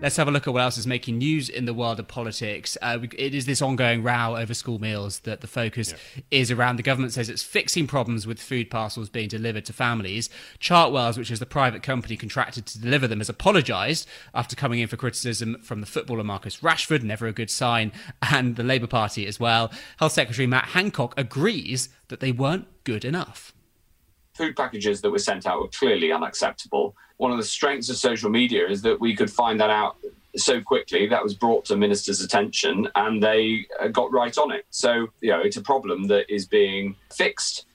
Let's 0.00 0.16
have 0.16 0.28
a 0.28 0.30
look 0.30 0.46
at 0.46 0.52
what 0.52 0.62
else 0.62 0.78
is 0.78 0.86
making 0.86 1.18
news 1.18 1.48
in 1.48 1.64
the 1.64 1.74
world 1.74 1.98
of 1.98 2.06
politics. 2.06 2.78
Uh, 2.80 3.00
it 3.16 3.34
is 3.34 3.46
this 3.46 3.60
ongoing 3.60 4.04
row 4.04 4.36
over 4.36 4.54
school 4.54 4.78
meals 4.78 5.18
that 5.20 5.40
the 5.40 5.48
focus 5.48 5.92
yeah. 6.14 6.22
is 6.30 6.52
around. 6.52 6.76
The 6.76 6.84
government 6.84 7.12
says 7.12 7.28
it's 7.28 7.42
fixing 7.42 7.88
problems 7.88 8.24
with 8.24 8.40
food 8.40 8.70
parcels 8.70 9.08
being 9.08 9.26
delivered 9.26 9.64
to 9.64 9.72
families. 9.72 10.30
Chartwells, 10.60 11.18
which 11.18 11.32
is 11.32 11.40
the 11.40 11.46
private 11.46 11.82
company 11.82 12.16
contracted 12.16 12.64
to 12.66 12.80
deliver 12.80 13.08
them, 13.08 13.18
has 13.18 13.28
apologised 13.28 14.06
after 14.36 14.54
coming 14.54 14.78
in 14.78 14.86
for 14.86 14.96
criticism 14.96 15.56
from 15.62 15.80
the 15.80 15.86
footballer 15.86 16.22
Marcus 16.22 16.58
Rashford, 16.58 17.02
never 17.02 17.26
a 17.26 17.32
good 17.32 17.50
sign, 17.50 17.90
and 18.30 18.54
the 18.54 18.62
Labour 18.62 18.86
Party 18.86 19.26
as 19.26 19.40
well. 19.40 19.72
Health 19.96 20.12
Secretary 20.12 20.46
Matt 20.46 20.66
Hancock 20.66 21.12
agrees 21.16 21.88
that 22.06 22.20
they 22.20 22.30
weren't 22.30 22.68
good 22.84 23.04
enough 23.04 23.52
food 24.38 24.56
packages 24.56 25.00
that 25.02 25.10
were 25.10 25.18
sent 25.18 25.46
out 25.46 25.60
were 25.60 25.68
clearly 25.68 26.12
unacceptable. 26.12 26.94
One 27.16 27.32
of 27.32 27.38
the 27.38 27.44
strengths 27.44 27.90
of 27.90 27.96
social 27.96 28.30
media 28.30 28.68
is 28.68 28.80
that 28.82 29.00
we 29.00 29.14
could 29.14 29.30
find 29.30 29.60
that 29.60 29.68
out 29.68 29.96
so 30.36 30.60
quickly. 30.60 31.08
That 31.08 31.22
was 31.22 31.34
brought 31.34 31.64
to 31.66 31.76
ministers' 31.76 32.20
attention 32.20 32.88
and 32.94 33.20
they 33.20 33.66
uh, 33.80 33.88
got 33.88 34.12
right 34.12 34.36
on 34.38 34.52
it. 34.52 34.64
So, 34.70 35.08
you 35.20 35.30
know, 35.30 35.40
it's 35.40 35.56
a 35.56 35.62
problem 35.62 36.06
that 36.06 36.32
is 36.32 36.46
being 36.46 36.94
fixed. 37.12 37.66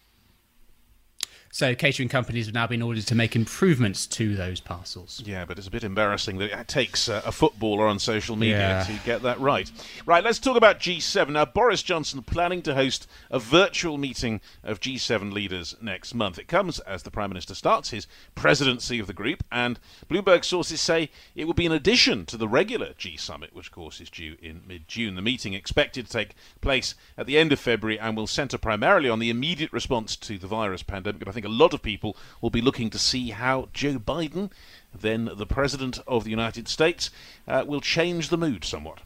So 1.54 1.76
catering 1.76 2.10
companies 2.10 2.48
have 2.48 2.56
now 2.56 2.66
been 2.66 2.82
ordered 2.82 3.06
to 3.06 3.14
make 3.14 3.36
improvements 3.36 4.08
to 4.08 4.36
those 4.36 4.60
parcels. 4.60 5.22
Yeah, 5.24 5.46
but 5.46 5.60
it's 5.60 5.68
a 5.68 5.72
bit 5.72 5.84
embarrassing 5.84 6.40
that 6.40 6.52
it 6.52 6.68
takes 6.68 7.08
uh, 7.08 7.22
a 7.24 7.32
footballer 7.32 7.86
on 7.86 8.00
social 8.00 8.36
media 8.36 8.58
yeah. 8.58 8.84
to 8.86 9.06
get 9.06 9.22
that 9.22 9.40
right. 9.40 9.72
Right, 10.08 10.24
let's 10.24 10.40
talk 10.40 10.58
about 10.58 10.80
G7. 10.80 11.30
Now, 11.30 11.46
Boris 11.46 11.84
Johnson 11.84 12.24
planning 12.24 12.64
to 12.64 12.74
host 12.74 13.08
a 13.30 13.38
virtual 13.38 14.00
meeting 14.00 14.42
of 14.64 14.80
G7 14.80 15.32
leaders 15.32 15.76
next 15.80 16.16
month. 16.16 16.40
It 16.40 16.48
comes 16.48 16.80
as 16.80 17.04
the 17.04 17.12
Prime 17.12 17.30
Minister 17.30 17.54
starts 17.54 17.92
his 17.92 18.08
presidency 18.34 18.98
of 18.98 19.06
the 19.06 19.14
group, 19.14 19.44
and 19.52 19.80
Bloomberg 20.10 20.44
sources 20.44 20.82
say 20.82 21.12
it 21.36 21.46
will 21.46 21.54
be 21.54 21.68
in 21.68 21.72
addition 21.72 22.26
to 22.26 22.38
the 22.38 22.48
regular 22.48 22.94
G 22.98 23.16
Summit, 23.16 23.54
which 23.54 23.68
of 23.68 23.74
course 23.74 24.02
is 24.02 24.10
due 24.10 24.38
in 24.42 24.64
mid 24.68 24.88
June. 24.88 25.14
The 25.14 25.22
meeting 25.22 25.54
expected 25.54 26.08
to 26.08 26.12
take 26.12 26.34
place 26.62 26.96
at 27.16 27.28
the 27.28 27.38
end 27.38 27.54
of 27.54 27.60
February 27.60 28.00
and 28.00 28.18
will 28.18 28.26
centre 28.26 28.58
primarily 28.58 29.08
on 29.08 29.20
the 29.20 29.30
immediate 29.30 29.72
response 29.72 30.16
to 30.16 30.40
the 30.40 30.48
virus 30.48 30.82
pandemic. 30.82 31.20
But 31.20 31.28
I 31.28 31.32
think 31.32 31.43
think 31.44 31.54
a 31.54 31.64
lot 31.64 31.74
of 31.74 31.82
people 31.82 32.16
will 32.42 32.50
be 32.50 32.62
looking 32.62 32.90
to 32.90 33.00
see 33.00 33.32
how 33.32 33.68
Joe 33.74 34.00
Biden, 34.00 34.52
then 34.94 35.30
the 35.36 35.46
President 35.46 36.00
of 36.08 36.24
the 36.24 36.30
United 36.30 36.68
States, 36.68 37.10
uh, 37.48 37.64
will 37.68 37.82
change 37.82 38.30
the 38.30 38.38
mood 38.38 38.64
somewhat. 38.64 39.02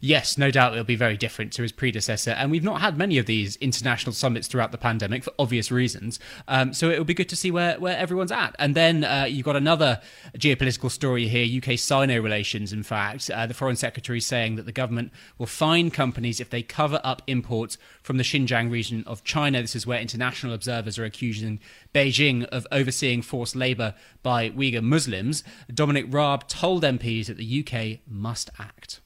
Yes, 0.00 0.38
no 0.38 0.50
doubt 0.50 0.72
it'll 0.72 0.84
be 0.84 0.96
very 0.96 1.16
different 1.16 1.52
to 1.54 1.62
his 1.62 1.72
predecessor. 1.72 2.30
And 2.30 2.50
we've 2.50 2.62
not 2.62 2.80
had 2.80 2.96
many 2.96 3.18
of 3.18 3.26
these 3.26 3.56
international 3.56 4.12
summits 4.12 4.46
throughout 4.46 4.72
the 4.72 4.78
pandemic 4.78 5.24
for 5.24 5.32
obvious 5.38 5.70
reasons. 5.70 6.20
Um, 6.46 6.72
so 6.72 6.90
it'll 6.90 7.04
be 7.04 7.14
good 7.14 7.28
to 7.30 7.36
see 7.36 7.50
where, 7.50 7.78
where 7.80 7.96
everyone's 7.96 8.32
at. 8.32 8.54
And 8.58 8.74
then 8.74 9.04
uh, 9.04 9.26
you've 9.28 9.44
got 9.44 9.56
another 9.56 10.00
geopolitical 10.36 10.90
story 10.90 11.26
here 11.28 11.60
UK 11.60 11.78
Sino 11.78 12.20
relations, 12.20 12.72
in 12.72 12.82
fact. 12.82 13.28
Uh, 13.30 13.46
the 13.46 13.54
Foreign 13.54 13.76
Secretary 13.76 14.20
saying 14.20 14.56
that 14.56 14.66
the 14.66 14.72
government 14.72 15.12
will 15.36 15.46
fine 15.46 15.90
companies 15.90 16.40
if 16.40 16.50
they 16.50 16.62
cover 16.62 17.00
up 17.02 17.22
imports 17.26 17.76
from 18.02 18.18
the 18.18 18.24
Xinjiang 18.24 18.70
region 18.70 19.02
of 19.06 19.24
China. 19.24 19.60
This 19.60 19.74
is 19.74 19.86
where 19.86 20.00
international 20.00 20.52
observers 20.52 20.98
are 20.98 21.04
accusing 21.04 21.60
Beijing 21.94 22.44
of 22.46 22.66
overseeing 22.70 23.22
forced 23.22 23.56
labour 23.56 23.94
by 24.22 24.50
Uyghur 24.50 24.82
Muslims. 24.82 25.42
Dominic 25.72 26.06
Raab 26.08 26.46
told 26.48 26.84
MPs 26.84 27.26
that 27.26 27.36
the 27.36 27.66
UK 27.66 28.00
must 28.06 28.50
act. 28.58 29.00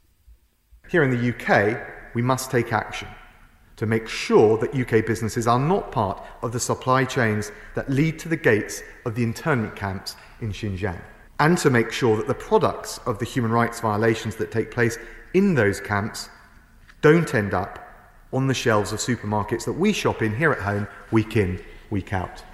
Here 0.92 1.02
in 1.02 1.10
the 1.10 1.32
UK, 1.32 1.80
we 2.12 2.20
must 2.20 2.50
take 2.50 2.70
action 2.70 3.08
to 3.76 3.86
make 3.86 4.06
sure 4.06 4.58
that 4.58 4.74
UK 4.74 5.06
businesses 5.06 5.46
are 5.46 5.58
not 5.58 5.90
part 5.90 6.22
of 6.42 6.52
the 6.52 6.60
supply 6.60 7.06
chains 7.06 7.50
that 7.74 7.88
lead 7.88 8.18
to 8.18 8.28
the 8.28 8.36
gates 8.36 8.82
of 9.06 9.14
the 9.14 9.22
internment 9.22 9.74
camps 9.74 10.16
in 10.42 10.52
Xinjiang, 10.52 11.00
and 11.40 11.56
to 11.56 11.70
make 11.70 11.92
sure 11.92 12.18
that 12.18 12.26
the 12.26 12.34
products 12.34 12.98
of 13.06 13.18
the 13.18 13.24
human 13.24 13.50
rights 13.50 13.80
violations 13.80 14.36
that 14.36 14.52
take 14.52 14.70
place 14.70 14.98
in 15.32 15.54
those 15.54 15.80
camps 15.80 16.28
don't 17.00 17.34
end 17.34 17.54
up 17.54 17.78
on 18.30 18.46
the 18.46 18.52
shelves 18.52 18.92
of 18.92 18.98
supermarkets 18.98 19.64
that 19.64 19.72
we 19.72 19.94
shop 19.94 20.20
in 20.20 20.36
here 20.36 20.52
at 20.52 20.60
home 20.60 20.86
week 21.10 21.38
in, 21.38 21.58
week 21.88 22.12
out. 22.12 22.44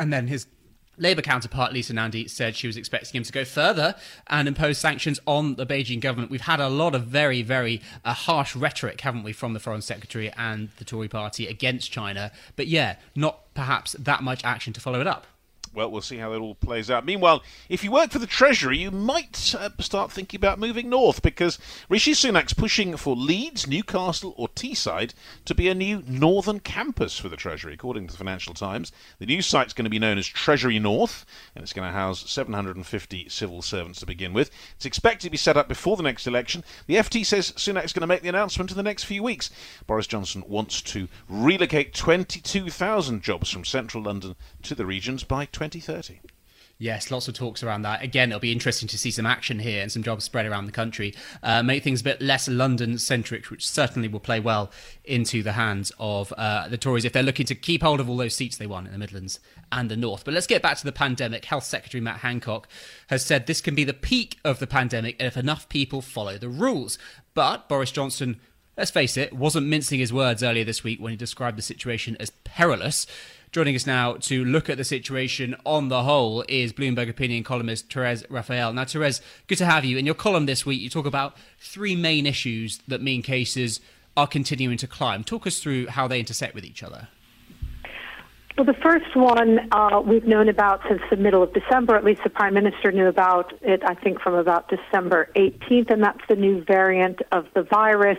And 0.00 0.12
then 0.12 0.26
his 0.26 0.48
Labour 0.96 1.22
counterpart 1.22 1.72
Lisa 1.72 1.92
Nandy 1.92 2.28
said 2.28 2.56
she 2.56 2.66
was 2.66 2.76
expecting 2.76 3.18
him 3.18 3.24
to 3.24 3.32
go 3.32 3.44
further 3.44 3.94
and 4.28 4.46
impose 4.46 4.78
sanctions 4.78 5.20
on 5.26 5.56
the 5.56 5.66
Beijing 5.66 6.00
government. 6.00 6.30
We've 6.30 6.40
had 6.40 6.60
a 6.60 6.68
lot 6.68 6.94
of 6.94 7.04
very, 7.04 7.42
very 7.42 7.80
uh, 8.04 8.12
harsh 8.12 8.54
rhetoric, 8.54 9.00
haven't 9.00 9.22
we, 9.22 9.32
from 9.32 9.52
the 9.52 9.60
Foreign 9.60 9.82
Secretary 9.82 10.32
and 10.36 10.70
the 10.78 10.84
Tory 10.84 11.08
party 11.08 11.46
against 11.46 11.90
China. 11.90 12.30
But 12.56 12.68
yeah, 12.68 12.96
not 13.14 13.54
perhaps 13.54 13.92
that 13.92 14.22
much 14.22 14.44
action 14.44 14.72
to 14.72 14.80
follow 14.80 15.00
it 15.00 15.06
up 15.06 15.26
well, 15.74 15.90
we'll 15.90 16.02
see 16.02 16.18
how 16.18 16.30
that 16.30 16.38
all 16.38 16.54
plays 16.54 16.90
out. 16.90 17.04
Meanwhile, 17.04 17.42
if 17.68 17.82
you 17.82 17.90
work 17.90 18.10
for 18.10 18.20
the 18.20 18.26
Treasury, 18.26 18.78
you 18.78 18.90
might 18.90 19.54
uh, 19.58 19.70
start 19.80 20.12
thinking 20.12 20.38
about 20.38 20.58
moving 20.58 20.88
north 20.88 21.20
because 21.20 21.58
Rishi 21.88 22.12
Sunak's 22.12 22.54
pushing 22.54 22.96
for 22.96 23.16
Leeds, 23.16 23.66
Newcastle, 23.66 24.34
or 24.36 24.48
Teesside 24.48 25.14
to 25.44 25.54
be 25.54 25.68
a 25.68 25.74
new 25.74 26.02
northern 26.06 26.60
campus 26.60 27.18
for 27.18 27.28
the 27.28 27.36
Treasury, 27.36 27.74
according 27.74 28.06
to 28.06 28.12
the 28.12 28.18
Financial 28.18 28.54
Times. 28.54 28.92
The 29.18 29.26
new 29.26 29.42
site's 29.42 29.72
going 29.72 29.84
to 29.84 29.90
be 29.90 29.98
known 29.98 30.16
as 30.16 30.26
Treasury 30.26 30.78
North, 30.78 31.26
and 31.54 31.62
it's 31.62 31.72
going 31.72 31.88
to 31.88 31.92
house 31.92 32.30
750 32.30 33.28
civil 33.28 33.60
servants 33.60 33.98
to 34.00 34.06
begin 34.06 34.32
with. 34.32 34.50
It's 34.76 34.86
expected 34.86 35.26
to 35.26 35.30
be 35.30 35.36
set 35.36 35.56
up 35.56 35.66
before 35.66 35.96
the 35.96 36.02
next 36.04 36.26
election. 36.26 36.62
The 36.86 36.96
FT 36.96 37.26
says 37.26 37.52
Sunak's 37.52 37.92
going 37.92 38.02
to 38.02 38.06
make 38.06 38.22
the 38.22 38.28
announcement 38.28 38.70
in 38.70 38.76
the 38.76 38.82
next 38.82 39.04
few 39.04 39.22
weeks. 39.22 39.50
Boris 39.86 40.06
Johnson 40.06 40.44
wants 40.46 40.80
to 40.82 41.08
relocate 41.28 41.94
22,000 41.94 43.22
jobs 43.22 43.50
from 43.50 43.64
central 43.64 44.04
London 44.04 44.36
to 44.62 44.74
the 44.76 44.86
regions 44.86 45.24
by 45.24 45.46
20. 45.46 45.63
2030. 45.70 46.20
Yes, 46.78 47.10
lots 47.12 47.28
of 47.28 47.34
talks 47.34 47.62
around 47.62 47.82
that. 47.82 48.02
Again, 48.02 48.30
it'll 48.30 48.40
be 48.40 48.50
interesting 48.50 48.88
to 48.88 48.98
see 48.98 49.12
some 49.12 49.26
action 49.26 49.60
here 49.60 49.80
and 49.80 49.92
some 49.92 50.02
jobs 50.02 50.24
spread 50.24 50.44
around 50.44 50.66
the 50.66 50.72
country. 50.72 51.14
Uh, 51.40 51.62
make 51.62 51.84
things 51.84 52.00
a 52.00 52.04
bit 52.04 52.20
less 52.20 52.48
London 52.48 52.98
centric, 52.98 53.48
which 53.48 53.68
certainly 53.68 54.08
will 54.08 54.18
play 54.18 54.40
well 54.40 54.72
into 55.04 55.42
the 55.42 55.52
hands 55.52 55.92
of 56.00 56.32
uh, 56.36 56.66
the 56.66 56.76
Tories 56.76 57.04
if 57.04 57.12
they're 57.12 57.22
looking 57.22 57.46
to 57.46 57.54
keep 57.54 57.82
hold 57.82 58.00
of 58.00 58.10
all 58.10 58.16
those 58.16 58.34
seats 58.34 58.56
they 58.56 58.66
won 58.66 58.86
in 58.86 58.92
the 58.92 58.98
Midlands 58.98 59.38
and 59.70 59.88
the 59.88 59.96
North. 59.96 60.24
But 60.24 60.34
let's 60.34 60.48
get 60.48 60.62
back 60.62 60.76
to 60.78 60.84
the 60.84 60.92
pandemic. 60.92 61.44
Health 61.44 61.64
Secretary 61.64 62.00
Matt 62.00 62.18
Hancock 62.18 62.68
has 63.06 63.24
said 63.24 63.46
this 63.46 63.60
can 63.60 63.76
be 63.76 63.84
the 63.84 63.94
peak 63.94 64.38
of 64.44 64.58
the 64.58 64.66
pandemic 64.66 65.16
if 65.20 65.36
enough 65.36 65.68
people 65.68 66.02
follow 66.02 66.38
the 66.38 66.48
rules. 66.48 66.98
But 67.34 67.68
Boris 67.68 67.92
Johnson 67.92 68.40
let's 68.76 68.90
face 68.90 69.16
it, 69.16 69.32
wasn't 69.32 69.66
mincing 69.66 70.00
his 70.00 70.12
words 70.12 70.42
earlier 70.42 70.64
this 70.64 70.82
week 70.82 71.00
when 71.00 71.10
he 71.10 71.16
described 71.16 71.56
the 71.56 71.62
situation 71.62 72.16
as 72.18 72.30
perilous. 72.30 73.06
Joining 73.54 73.76
us 73.76 73.86
now 73.86 74.14
to 74.14 74.44
look 74.44 74.68
at 74.68 74.78
the 74.78 74.82
situation 74.82 75.54
on 75.64 75.86
the 75.86 76.02
whole 76.02 76.44
is 76.48 76.72
Bloomberg 76.72 77.08
opinion 77.08 77.44
columnist 77.44 77.88
Therese 77.88 78.24
Raphael. 78.28 78.72
Now, 78.72 78.84
Therese, 78.84 79.20
good 79.46 79.58
to 79.58 79.64
have 79.64 79.84
you. 79.84 79.96
In 79.96 80.04
your 80.04 80.16
column 80.16 80.46
this 80.46 80.66
week, 80.66 80.80
you 80.80 80.90
talk 80.90 81.06
about 81.06 81.36
three 81.60 81.94
main 81.94 82.26
issues 82.26 82.80
that 82.88 83.00
mean 83.00 83.22
cases 83.22 83.80
are 84.16 84.26
continuing 84.26 84.76
to 84.78 84.88
climb. 84.88 85.22
Talk 85.22 85.46
us 85.46 85.60
through 85.60 85.86
how 85.86 86.08
they 86.08 86.18
intersect 86.18 86.56
with 86.56 86.64
each 86.64 86.82
other. 86.82 87.06
Well, 88.58 88.64
the 88.64 88.74
first 88.74 89.14
one 89.14 89.60
uh, 89.70 90.02
we've 90.04 90.26
known 90.26 90.48
about 90.48 90.80
since 90.88 91.02
the 91.08 91.16
middle 91.16 91.44
of 91.44 91.54
December. 91.54 91.94
At 91.94 92.02
least 92.02 92.22
the 92.24 92.30
Prime 92.30 92.54
Minister 92.54 92.90
knew 92.90 93.06
about 93.06 93.52
it, 93.62 93.84
I 93.86 93.94
think, 93.94 94.20
from 94.20 94.34
about 94.34 94.68
December 94.68 95.28
18th, 95.36 95.92
and 95.92 96.02
that's 96.02 96.22
the 96.28 96.34
new 96.34 96.64
variant 96.64 97.22
of 97.30 97.46
the 97.54 97.62
virus. 97.62 98.18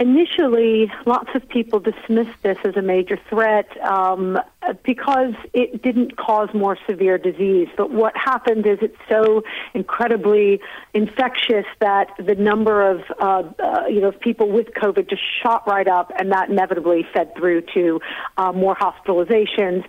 Initially, 0.00 0.92
lots 1.06 1.30
of 1.34 1.48
people 1.48 1.80
dismissed 1.80 2.40
this 2.44 2.56
as 2.64 2.76
a 2.76 2.82
major 2.82 3.18
threat 3.28 3.66
um, 3.84 4.38
because 4.84 5.34
it 5.52 5.82
didn't 5.82 6.16
cause 6.16 6.48
more 6.54 6.78
severe 6.86 7.18
disease. 7.18 7.66
But 7.76 7.90
what 7.90 8.16
happened 8.16 8.64
is 8.64 8.78
it's 8.80 8.96
so 9.08 9.42
incredibly 9.74 10.60
infectious 10.94 11.66
that 11.80 12.12
the 12.16 12.36
number 12.36 12.88
of 12.88 13.00
uh, 13.20 13.42
uh, 13.58 13.86
you 13.88 14.00
know 14.00 14.12
people 14.12 14.48
with 14.48 14.68
COVID 14.68 15.10
just 15.10 15.22
shot 15.42 15.66
right 15.66 15.88
up, 15.88 16.12
and 16.16 16.30
that 16.30 16.48
inevitably 16.48 17.04
fed 17.12 17.34
through 17.36 17.62
to 17.74 18.00
uh, 18.36 18.52
more 18.52 18.76
hospitalizations 18.76 19.84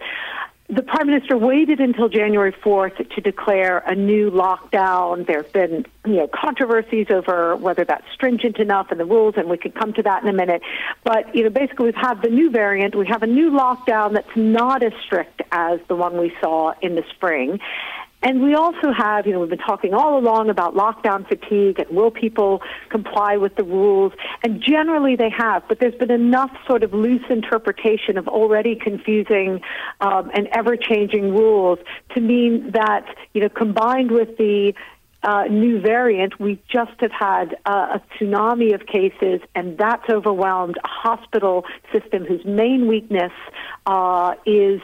the 0.70 0.84
prime 0.84 1.08
minister 1.08 1.36
waited 1.36 1.80
until 1.80 2.10
January 2.10 2.52
4th 2.52 3.10
to 3.16 3.22
declare 3.22 3.80
a 3.80 3.96
new 3.96 4.30
lockdown. 4.30 5.26
There 5.26 5.42
have 5.42 5.52
been, 5.52 5.86
you 6.06 6.18
know, 6.18 6.28
controversies 6.28 7.08
over 7.10 7.56
whether 7.56 7.84
that's 7.84 8.06
stringent 8.14 8.58
enough 8.58 8.92
in 8.92 9.00
the 9.00 9.06
rules, 9.06 9.34
and 9.36 9.50
we 9.50 9.58
could 9.58 9.74
come 9.74 9.94
to 9.94 10.04
that 10.04 10.22
in 10.22 10.30
a 10.30 10.34
minute. 10.34 10.62
But 11.04 11.36
you 11.36 11.44
know, 11.44 11.50
basically, 11.50 11.86
we've 11.86 11.96
had 11.96 12.22
the 12.22 12.30
new 12.30 12.52
variant. 12.52 12.96
We 12.96 13.08
have 13.08 13.24
a 13.24 13.28
new 13.28 13.50
lockdown 13.50 14.14
that's 14.14 14.36
not 14.36 14.84
as 14.84 14.94
strict 15.04 15.42
as 15.52 15.80
the 15.88 15.96
one 15.96 16.20
we 16.20 16.32
saw 16.40 16.74
in 16.82 16.94
the 16.94 17.04
spring, 17.16 17.60
and 18.22 18.42
we 18.42 18.54
also 18.54 18.92
have, 18.92 19.26
you 19.26 19.34
know, 19.34 19.40
we've 19.40 19.50
been 19.50 19.60
talking 19.60 19.94
all 19.94 20.18
along 20.18 20.50
about 20.50 20.76
lockdown 20.76 21.28
fatigue 21.28 21.80
and 21.80 21.90
will 21.90 22.12
people 22.12 22.62
comply 22.90 23.38
with 23.38 23.56
the 23.56 23.64
rules? 23.64 24.12
And 24.44 24.62
generally 24.62 25.16
they 25.16 25.30
have, 25.30 25.64
but 25.70 25.80
there's 25.80 25.96
been 25.96 26.12
enough 26.12 26.52
sort 26.68 26.84
of 26.84 26.94
loose 26.94 27.24
interpretation 27.30 28.18
of 28.18 28.28
already 28.28 28.76
confusing 28.76 29.62
um, 30.02 30.32
and 30.34 30.48
ever 30.52 30.76
changing 30.76 31.34
rules 31.34 31.80
to 32.14 32.22
mean 32.22 32.72
that, 32.72 33.06
you 33.34 33.42
know, 33.42 33.50
combined 33.50 34.12
with 34.12 34.38
the 34.38 34.74
uh, 35.24 35.44
new 35.50 35.82
variant, 35.82 36.40
we 36.40 36.60
just 36.70 36.94
have 37.00 37.12
had 37.12 37.58
uh, 37.66 37.98
a 37.98 38.02
tsunami 38.16 38.74
of 38.74 38.86
cases, 38.86 39.42
and 39.54 39.78
that's 39.78 40.10
overwhelmed 40.10 40.78
a 40.78 40.88
hospital 40.88 41.66
system 41.92 42.26
whose 42.26 42.44
main 42.46 42.88
weakness 42.88 43.34
uh, 43.86 44.34
is 44.46 44.82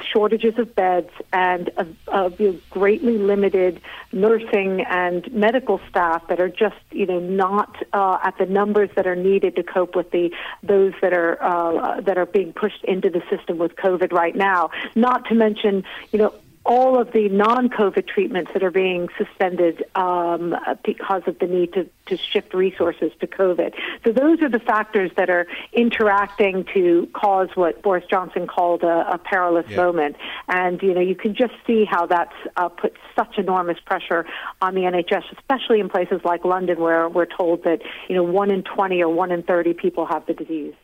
shortages 0.00 0.58
of 0.58 0.74
beds 0.74 1.10
and 1.32 1.70
a, 1.76 1.86
a 2.08 2.30
you 2.38 2.52
know, 2.52 2.60
greatly 2.70 3.18
limited 3.18 3.80
nursing 4.12 4.80
and 4.82 5.32
medical 5.32 5.80
staff 5.88 6.26
that 6.28 6.40
are 6.40 6.48
just 6.48 6.76
you 6.90 7.06
know 7.06 7.18
not 7.18 7.76
uh, 7.92 8.18
at 8.22 8.36
the 8.38 8.46
numbers 8.46 8.90
that 8.96 9.06
are 9.06 9.16
needed 9.16 9.56
to 9.56 9.62
cope 9.62 9.94
with 9.94 10.10
the 10.10 10.30
those 10.62 10.92
that 11.02 11.12
are 11.12 11.42
uh, 11.42 12.00
that 12.00 12.18
are 12.18 12.26
being 12.26 12.52
pushed 12.52 12.84
into 12.84 13.10
the 13.10 13.22
system 13.30 13.58
with 13.58 13.76
COVID 13.76 14.12
right 14.12 14.34
now. 14.34 14.70
Not 14.94 15.26
to 15.26 15.34
mention 15.34 15.84
you 16.12 16.18
know 16.18 16.34
all 16.70 17.00
of 17.00 17.10
the 17.10 17.28
non-COVID 17.28 18.06
treatments 18.06 18.52
that 18.52 18.62
are 18.62 18.70
being 18.70 19.08
suspended 19.18 19.84
um, 19.96 20.54
because 20.84 21.22
of 21.26 21.36
the 21.40 21.46
need 21.48 21.72
to, 21.72 21.84
to 22.06 22.16
shift 22.16 22.54
resources 22.54 23.10
to 23.18 23.26
COVID. 23.26 23.74
So 24.04 24.12
those 24.12 24.40
are 24.40 24.48
the 24.48 24.60
factors 24.60 25.10
that 25.16 25.28
are 25.30 25.48
interacting 25.72 26.64
to 26.72 27.08
cause 27.12 27.48
what 27.56 27.82
Boris 27.82 28.04
Johnson 28.08 28.46
called 28.46 28.84
a, 28.84 29.14
a 29.14 29.18
perilous 29.18 29.68
yeah. 29.68 29.78
moment. 29.78 30.14
And 30.46 30.80
you 30.80 30.94
know, 30.94 31.00
you 31.00 31.16
can 31.16 31.34
just 31.34 31.54
see 31.66 31.84
how 31.84 32.06
that's 32.06 32.36
uh, 32.56 32.68
put 32.68 32.96
such 33.16 33.36
enormous 33.36 33.80
pressure 33.84 34.24
on 34.62 34.76
the 34.76 34.82
NHS, 34.82 35.24
especially 35.36 35.80
in 35.80 35.88
places 35.88 36.20
like 36.24 36.44
London, 36.44 36.78
where 36.78 37.08
we're 37.08 37.26
told 37.26 37.64
that 37.64 37.80
you 38.08 38.14
know 38.14 38.22
one 38.22 38.52
in 38.52 38.62
20 38.62 39.02
or 39.02 39.08
one 39.08 39.32
in 39.32 39.42
30 39.42 39.74
people 39.74 40.06
have 40.06 40.24
the 40.26 40.34
disease. 40.34 40.74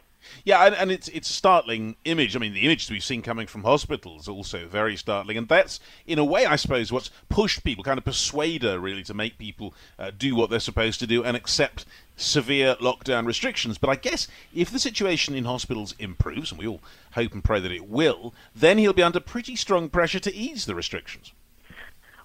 Yeah, 0.44 0.66
and, 0.66 0.74
and, 0.74 0.90
it's 0.90 1.08
it's 1.08 1.30
a 1.30 1.32
startling 1.32 1.96
image. 2.04 2.34
I 2.34 2.38
mean, 2.38 2.52
the 2.52 2.64
images 2.64 2.90
we've 2.90 3.04
seen 3.04 3.22
coming 3.22 3.46
from 3.46 3.62
hospitals 3.62 4.28
also 4.28 4.66
very 4.66 4.96
startling, 4.96 5.36
and 5.36 5.48
that's 5.48 5.80
in 6.06 6.18
a 6.18 6.24
way, 6.24 6.46
I 6.46 6.56
suppose, 6.56 6.92
what's 6.92 7.10
pushed 7.28 7.64
people, 7.64 7.84
kind 7.84 7.98
of 7.98 8.04
persuader, 8.04 8.78
really 8.78 9.02
to 9.04 9.14
make 9.14 9.38
people 9.38 9.74
uh, 9.98 10.10
do 10.16 10.34
what 10.34 10.50
they're 10.50 10.60
supposed 10.60 11.00
to 11.00 11.06
do 11.06 11.22
and 11.24 11.36
accept 11.36 11.84
severe 12.16 12.76
lockdown 12.76 13.26
restrictions. 13.26 13.78
But 13.78 13.90
I 13.90 13.96
guess 13.96 14.28
if 14.54 14.70
the 14.70 14.78
situation 14.78 15.34
in 15.34 15.44
hospitals 15.44 15.94
improves, 15.98 16.50
and 16.50 16.58
we 16.58 16.66
all 16.66 16.80
hope 17.12 17.32
and 17.32 17.44
pray 17.44 17.60
that 17.60 17.72
it 17.72 17.88
will, 17.88 18.34
then 18.54 18.78
he'll 18.78 18.92
be 18.92 19.02
under 19.02 19.20
pretty 19.20 19.56
strong 19.56 19.88
pressure 19.88 20.20
to 20.20 20.34
ease 20.34 20.66
the 20.66 20.74
restrictions. 20.74 21.32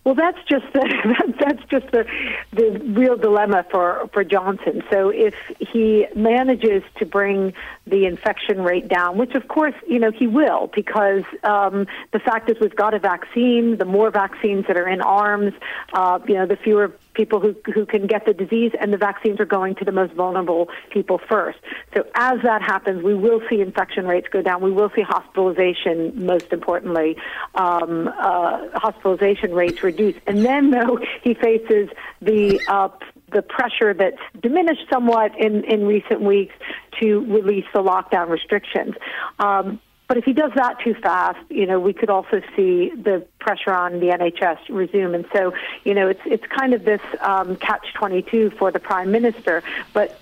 Well, 0.03 0.15
that's 0.15 0.39
just 0.49 0.65
the, 0.73 1.33
that's 1.39 1.63
just 1.69 1.91
the 1.91 2.05
the 2.53 2.79
real 2.93 3.17
dilemma 3.17 3.65
for 3.69 4.09
for 4.11 4.23
Johnson. 4.23 4.81
So 4.89 5.09
if 5.09 5.35
he 5.59 6.07
manages 6.15 6.83
to 6.97 7.05
bring 7.05 7.53
the 7.85 8.05
infection 8.05 8.63
rate 8.63 8.87
down, 8.87 9.17
which 9.17 9.35
of 9.35 9.47
course 9.47 9.75
you 9.87 9.99
know 9.99 10.11
he 10.11 10.25
will, 10.25 10.71
because 10.73 11.23
um, 11.43 11.85
the 12.13 12.19
fact 12.19 12.49
is 12.49 12.57
we've 12.59 12.75
got 12.75 12.95
a 12.95 12.99
vaccine. 12.99 13.77
The 13.77 13.85
more 13.85 14.09
vaccines 14.09 14.65
that 14.67 14.77
are 14.77 14.87
in 14.87 15.01
arms, 15.01 15.53
uh, 15.93 16.19
you 16.27 16.33
know, 16.33 16.47
the 16.47 16.55
fewer 16.57 16.91
people 17.13 17.39
who, 17.39 17.55
who 17.73 17.85
can 17.85 18.07
get 18.07 18.25
the 18.25 18.33
disease, 18.33 18.71
and 18.79 18.93
the 18.93 18.97
vaccines 18.97 19.39
are 19.39 19.45
going 19.45 19.75
to 19.75 19.85
the 19.85 19.91
most 19.91 20.13
vulnerable 20.13 20.69
people 20.91 21.19
first. 21.29 21.59
So 21.93 22.05
as 22.15 22.41
that 22.43 22.61
happens, 22.61 23.03
we 23.03 23.13
will 23.13 23.41
see 23.49 23.61
infection 23.61 24.07
rates 24.07 24.27
go 24.31 24.41
down. 24.41 24.61
We 24.61 24.71
will 24.71 24.91
see 24.95 25.01
hospitalization, 25.01 26.25
most 26.25 26.53
importantly, 26.53 27.17
um, 27.55 28.07
uh, 28.07 28.69
hospitalization 28.79 29.53
rates 29.53 29.83
reduce. 29.83 30.15
And 30.27 30.45
then, 30.45 30.71
though, 30.71 30.99
he 31.23 31.33
faces 31.33 31.89
the 32.21 32.61
uh, 32.67 32.89
the 33.31 33.41
pressure 33.41 33.93
that's 33.93 34.19
diminished 34.41 34.87
somewhat 34.91 35.31
in, 35.39 35.63
in 35.63 35.85
recent 35.85 36.21
weeks 36.21 36.53
to 36.99 37.21
release 37.33 37.65
the 37.73 37.79
lockdown 37.79 38.29
restrictions. 38.29 38.93
Um, 39.39 39.79
but 40.11 40.17
if 40.17 40.25
he 40.25 40.33
does 40.33 40.51
that 40.55 40.77
too 40.81 40.93
fast, 40.93 41.39
you 41.49 41.65
know, 41.65 41.79
we 41.79 41.93
could 41.93 42.09
also 42.09 42.41
see 42.53 42.89
the 42.89 43.25
pressure 43.39 43.71
on 43.71 44.01
the 44.01 44.07
NHS 44.07 44.57
resume. 44.67 45.15
And 45.15 45.25
so, 45.31 45.53
you 45.85 45.93
know, 45.93 46.09
it's 46.09 46.19
it's 46.25 46.45
kind 46.47 46.73
of 46.73 46.83
this 46.83 46.99
um, 47.21 47.55
catch 47.55 47.93
twenty 47.93 48.21
two 48.21 48.49
for 48.59 48.73
the 48.73 48.79
prime 48.81 49.09
minister. 49.13 49.63
But 49.93 50.19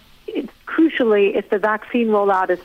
crucially, 0.67 1.35
if 1.35 1.49
the 1.49 1.57
vaccine 1.57 2.09
rollout 2.09 2.51
is 2.51 2.59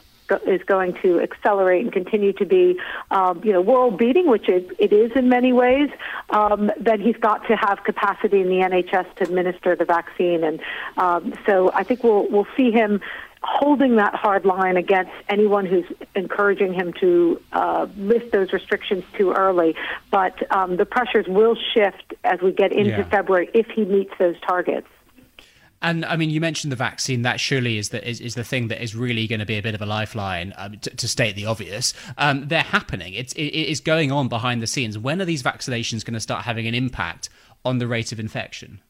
is 0.47 0.63
going 0.65 0.99
to 1.01 1.19
accelerate 1.21 1.83
and 1.83 1.93
continue 1.95 2.35
to 2.35 2.45
be, 2.45 2.79
um, 3.11 3.41
you 3.43 3.55
know, 3.55 3.63
world 3.63 3.97
beating, 3.97 4.29
which 4.29 4.47
it, 4.47 4.71
it 4.79 4.93
is 4.93 5.13
in 5.13 5.31
many 5.31 5.55
ways, 5.55 5.89
um, 6.29 6.71
then 6.79 7.01
he's 7.01 7.17
got 7.17 7.47
to 7.49 7.57
have 7.57 7.85
capacity 7.85 8.43
in 8.43 8.49
the 8.49 8.57
NHS 8.57 9.15
to 9.17 9.25
administer 9.25 9.77
the 9.77 9.87
vaccine. 9.87 10.45
And 10.45 10.61
um, 10.99 11.33
so 11.47 11.73
I 11.73 11.85
think 11.85 12.05
we'll 12.05 12.29
we'll 12.29 12.49
see 12.55 12.71
him 12.71 13.01
holding 13.45 13.97
that 13.97 14.15
hard 14.15 14.45
line 14.45 14.77
against 14.77 15.13
anyone 15.29 15.67
who's 15.67 15.85
encouraging 16.15 16.73
him 16.73 16.93
to 16.95 17.41
uh, 17.53 17.87
lift 17.97 18.33
those 18.33 18.53
restrictions 18.53 19.05
too 19.17 19.33
early. 19.33 19.77
But 20.11 20.51
um, 20.51 20.77
the 20.77 20.87
pressures 20.87 21.27
will 21.29 21.57
shift 21.75 22.15
as 22.25 22.41
we 22.41 22.53
get 22.53 22.73
into 22.73 22.91
yeah. 22.91 23.09
February 23.09 23.51
if 23.53 23.67
he 23.69 23.85
meets 23.85 24.13
those 24.19 24.41
targets. 24.41 24.89
And 25.83 26.07
I 26.07 26.17
mean, 26.17 26.31
you 26.31 26.41
mentioned 26.41 26.73
the 26.73 26.77
vaccine. 26.77 27.23
That 27.23 27.39
surely 27.39 27.77
is 27.77 27.91
the 27.91 28.07
is, 28.09 28.19
is 28.19 28.35
the 28.35 28.45
thing 28.45 28.69
that 28.69 28.83
is 28.83 28.97
really 28.97 29.27
going 29.27 29.41
to 29.41 29.47
be 29.47 29.59
a 29.59 29.63
bit 29.63 29.75
of 29.75 29.83
a 29.83 29.87
lifeline. 29.87 30.55
Um, 30.57 30.79
to, 30.79 30.91
to, 30.97 31.07
state 31.07 31.37
the 31.37 31.45
obvious, 31.45 31.93
um, 32.17 32.49
they're 32.49 32.63
happening. 32.63 33.13
It's 33.13 33.35
it, 33.35 33.43
it 33.43 33.69
is 33.69 33.81
going 33.81 34.11
on 34.11 34.29
behind 34.29 34.63
the 34.63 34.67
scenes. 34.67 34.97
When 34.97 35.21
are 35.21 35.27
these 35.27 35.43
vaccinations 35.43 36.03
going 36.03 36.15
to 36.15 36.21
start 36.21 36.45
having 36.45 36.67
an 36.67 36.75
impact 36.75 37.29
on 37.67 37.79
the 37.79 37.87
rate 37.87 38.13
of 38.13 38.19
infection? 38.19 38.81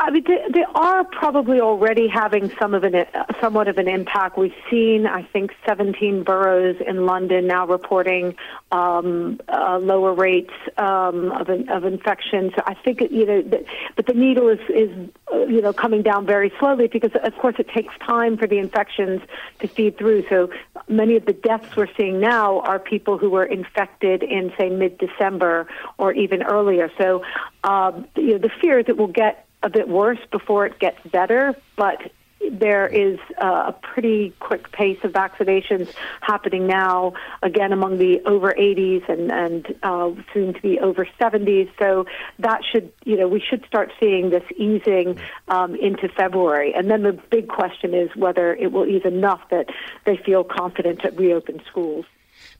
I 0.00 0.10
mean, 0.10 0.22
they, 0.24 0.44
they, 0.52 0.64
are 0.76 1.02
probably 1.02 1.60
already 1.60 2.06
having 2.06 2.52
some 2.60 2.72
of 2.72 2.84
an, 2.84 3.04
somewhat 3.40 3.66
of 3.66 3.78
an 3.78 3.88
impact. 3.88 4.38
We've 4.38 4.54
seen, 4.70 5.08
I 5.08 5.24
think, 5.24 5.52
17 5.66 6.22
boroughs 6.22 6.76
in 6.86 7.04
London 7.04 7.48
now 7.48 7.66
reporting 7.66 8.36
um, 8.70 9.40
uh, 9.48 9.78
lower 9.78 10.14
rates 10.14 10.52
um, 10.76 11.32
of, 11.32 11.48
of 11.48 11.84
infection. 11.84 12.52
So 12.54 12.62
I 12.64 12.74
think, 12.74 13.00
you 13.10 13.26
know, 13.26 13.42
the, 13.42 13.64
but 13.96 14.06
the 14.06 14.14
needle 14.14 14.48
is, 14.48 14.60
is, 14.68 15.10
uh, 15.32 15.46
you 15.46 15.60
know, 15.60 15.72
coming 15.72 16.02
down 16.02 16.26
very 16.26 16.52
slowly 16.60 16.86
because, 16.86 17.10
of 17.24 17.34
course, 17.34 17.56
it 17.58 17.68
takes 17.68 17.92
time 17.98 18.36
for 18.36 18.46
the 18.46 18.58
infections 18.58 19.20
to 19.58 19.66
feed 19.66 19.98
through. 19.98 20.28
So 20.28 20.50
many 20.88 21.16
of 21.16 21.24
the 21.24 21.32
deaths 21.32 21.74
we're 21.76 21.92
seeing 21.96 22.20
now 22.20 22.60
are 22.60 22.78
people 22.78 23.18
who 23.18 23.30
were 23.30 23.44
infected 23.44 24.22
in, 24.22 24.52
say, 24.56 24.68
mid-December 24.68 25.66
or 25.98 26.12
even 26.12 26.44
earlier. 26.44 26.88
So, 26.98 27.24
um, 27.64 28.06
you 28.14 28.34
know, 28.34 28.38
the 28.38 28.50
fear 28.60 28.78
is 28.78 28.86
we'll 28.88 29.08
get 29.08 29.47
a 29.62 29.70
bit 29.70 29.88
worse 29.88 30.20
before 30.30 30.66
it 30.66 30.78
gets 30.78 30.98
better, 31.10 31.54
but 31.76 32.10
there 32.50 32.86
is 32.86 33.18
uh, 33.42 33.64
a 33.68 33.72
pretty 33.72 34.32
quick 34.40 34.70
pace 34.70 34.98
of 35.02 35.12
vaccinations 35.12 35.92
happening 36.20 36.66
now, 36.66 37.12
again 37.42 37.72
among 37.72 37.98
the 37.98 38.20
over 38.24 38.52
80s 38.52 39.08
and, 39.08 39.32
and 39.32 39.74
uh, 39.82 40.10
soon 40.32 40.54
to 40.54 40.62
be 40.62 40.78
over 40.78 41.06
70s. 41.20 41.68
So 41.78 42.06
that 42.38 42.62
should, 42.70 42.92
you 43.04 43.16
know, 43.16 43.28
we 43.28 43.40
should 43.40 43.64
start 43.66 43.92
seeing 43.98 44.30
this 44.30 44.44
easing 44.56 45.18
um, 45.48 45.74
into 45.74 46.08
February. 46.08 46.72
And 46.74 46.90
then 46.90 47.02
the 47.02 47.12
big 47.12 47.48
question 47.48 47.92
is 47.94 48.14
whether 48.14 48.54
it 48.54 48.72
will 48.72 48.86
ease 48.86 49.04
enough 49.04 49.40
that 49.50 49.66
they 50.04 50.16
feel 50.16 50.44
confident 50.44 51.00
to 51.02 51.10
reopen 51.10 51.60
schools. 51.68 52.06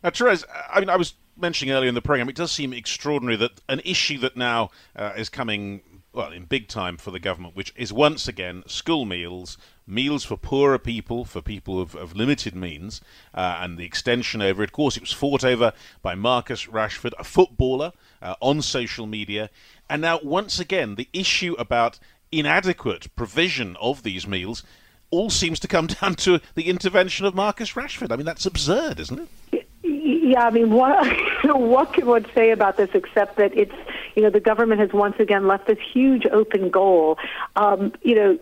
Now, 0.03 0.11
Therese, 0.11 0.45
I 0.73 0.81
mean, 0.81 0.91
I 0.91 0.97
was 0.97 1.15
mentioning 1.37 1.73
earlier 1.73 1.89
in 1.89 1.95
the 1.95 2.03
program, 2.03 2.29
it 2.29 2.35
does 2.35 2.51
seem 2.51 2.73
extraordinary 2.73 3.37
that 3.37 3.61
an 3.69 3.81
issue 3.85 4.19
that 4.19 4.37
now 4.37 4.71
uh, 4.97 5.13
is 5.17 5.29
coming 5.29 5.83
well, 6.19 6.33
in 6.33 6.47
big 6.47 6.67
time 6.67 6.97
for 6.97 7.13
the 7.13 7.21
government, 7.21 7.55
which 7.55 7.73
is 7.77 7.93
once 7.93 8.27
again 8.27 8.65
school 8.67 9.05
meals, 9.05 9.57
meals 9.87 10.25
for 10.25 10.37
poorer 10.37 10.77
people, 10.77 11.25
for 11.25 11.41
people 11.41 11.81
of, 11.81 11.95
of 11.95 12.17
limited 12.17 12.57
means, 12.57 13.01
uh, 13.33 13.59
and 13.61 13.79
the 13.79 13.85
extension 13.85 14.43
over 14.43 14.65
it. 14.65 14.71
Of 14.71 14.73
course, 14.73 14.97
it 14.97 15.01
was 15.01 15.13
fought 15.13 15.45
over 15.45 15.73
by 16.03 16.17
Marcus 16.17 16.67
Rashford, 16.67 17.13
a 17.21 17.25
footballer, 17.25 17.93
uh, 18.21 18.35
on 18.41 18.63
social 18.63 19.07
media. 19.07 19.49
And 19.89 20.03
now, 20.03 20.19
once 20.21 20.59
again, 20.59 20.97
the 20.97 21.09
issue 21.13 21.55
about 21.57 22.01
inadequate 22.33 23.15
provision 23.15 23.77
of 23.81 24.03
these 24.03 24.27
meals 24.27 24.65
all 25.11 25.31
seems 25.31 25.61
to 25.61 25.69
come 25.69 25.87
down 26.01 26.17
to 26.17 26.41
the 26.57 26.69
intervention 26.69 27.27
of 27.27 27.37
Marcus 27.37 27.75
Rashford. 27.75 28.11
I 28.11 28.17
mean, 28.17 28.27
that's 28.27 28.45
absurd, 28.45 28.99
isn't 28.99 29.21
it? 29.53 29.69
Yeah, 29.85 30.49
I 30.49 30.51
mean, 30.51 30.73
what 30.73 31.07
what 31.45 31.93
can 31.93 32.07
one 32.07 32.27
say 32.35 32.51
about 32.51 32.77
this 32.77 32.91
except 32.93 33.37
that 33.37 33.57
it's 33.57 33.73
you 34.19 34.25
know 34.25 34.31
the 34.31 34.41
government 34.41 34.81
has 34.81 34.93
once 34.93 35.15
again 35.21 35.47
left 35.47 35.69
this 35.69 35.79
huge 35.93 36.27
open 36.27 36.71
goal. 36.71 37.19
Um, 37.55 37.93
you 38.03 38.17
know, 38.17 38.39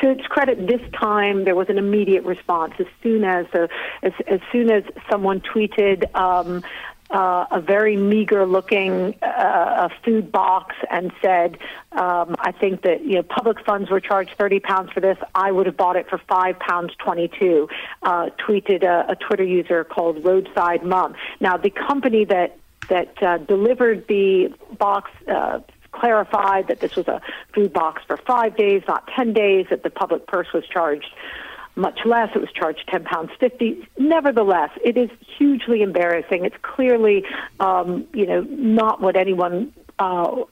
to 0.00 0.10
its 0.10 0.26
credit, 0.26 0.66
this 0.66 0.82
time 0.92 1.44
there 1.44 1.54
was 1.54 1.70
an 1.70 1.78
immediate 1.78 2.24
response 2.24 2.74
as 2.78 2.86
soon 3.02 3.24
as 3.24 3.46
uh, 3.54 3.68
as, 4.02 4.12
as 4.26 4.40
soon 4.52 4.70
as 4.70 4.84
someone 5.10 5.40
tweeted. 5.40 6.14
Um, 6.14 6.62
uh, 7.10 7.46
a 7.50 7.58
very 7.58 7.96
meager 7.96 8.44
looking 8.44 9.14
uh, 9.22 9.88
food 10.04 10.30
box 10.30 10.76
and 10.90 11.10
said, 11.22 11.56
um, 11.92 12.36
I 12.38 12.52
think 12.52 12.82
that 12.82 13.02
you 13.02 13.14
know 13.14 13.22
public 13.22 13.64
funds 13.64 13.88
were 13.88 13.98
charged 13.98 14.34
thirty 14.36 14.60
pounds 14.60 14.92
for 14.92 15.00
this. 15.00 15.16
I 15.34 15.50
would 15.50 15.64
have 15.64 15.76
bought 15.78 15.96
it 15.96 16.06
for 16.10 16.18
five 16.18 16.58
pounds 16.58 16.92
twenty 16.98 17.28
two. 17.28 17.70
Uh, 18.02 18.28
tweeted 18.46 18.82
a, 18.82 19.12
a 19.12 19.16
Twitter 19.16 19.42
user 19.42 19.84
called 19.84 20.22
Roadside 20.22 20.84
Mum. 20.84 21.14
Now 21.40 21.56
the 21.56 21.70
company 21.70 22.26
that 22.26 22.57
that 22.88 23.22
uh, 23.22 23.38
delivered 23.38 24.06
the 24.08 24.54
box. 24.78 25.10
Uh, 25.26 25.60
clarified 25.90 26.68
that 26.68 26.80
this 26.80 26.94
was 26.94 27.08
a 27.08 27.20
food 27.54 27.72
box 27.72 28.02
for 28.06 28.16
five 28.18 28.54
days, 28.56 28.82
not 28.86 29.08
ten 29.16 29.32
days. 29.32 29.66
That 29.70 29.82
the 29.82 29.90
public 29.90 30.26
purse 30.26 30.46
was 30.52 30.64
charged 30.66 31.12
much 31.76 32.00
less. 32.04 32.28
It 32.34 32.40
was 32.40 32.52
charged 32.52 32.84
ten 32.88 33.04
pounds 33.04 33.30
fifty. 33.40 33.88
Nevertheless, 33.98 34.70
it 34.84 34.96
is 34.96 35.10
hugely 35.38 35.82
embarrassing. 35.82 36.44
It's 36.44 36.56
clearly, 36.62 37.24
um, 37.58 38.06
you 38.12 38.26
know, 38.26 38.42
not 38.42 39.00
what 39.00 39.16
anyone 39.16 39.72
uh, 39.98 40.44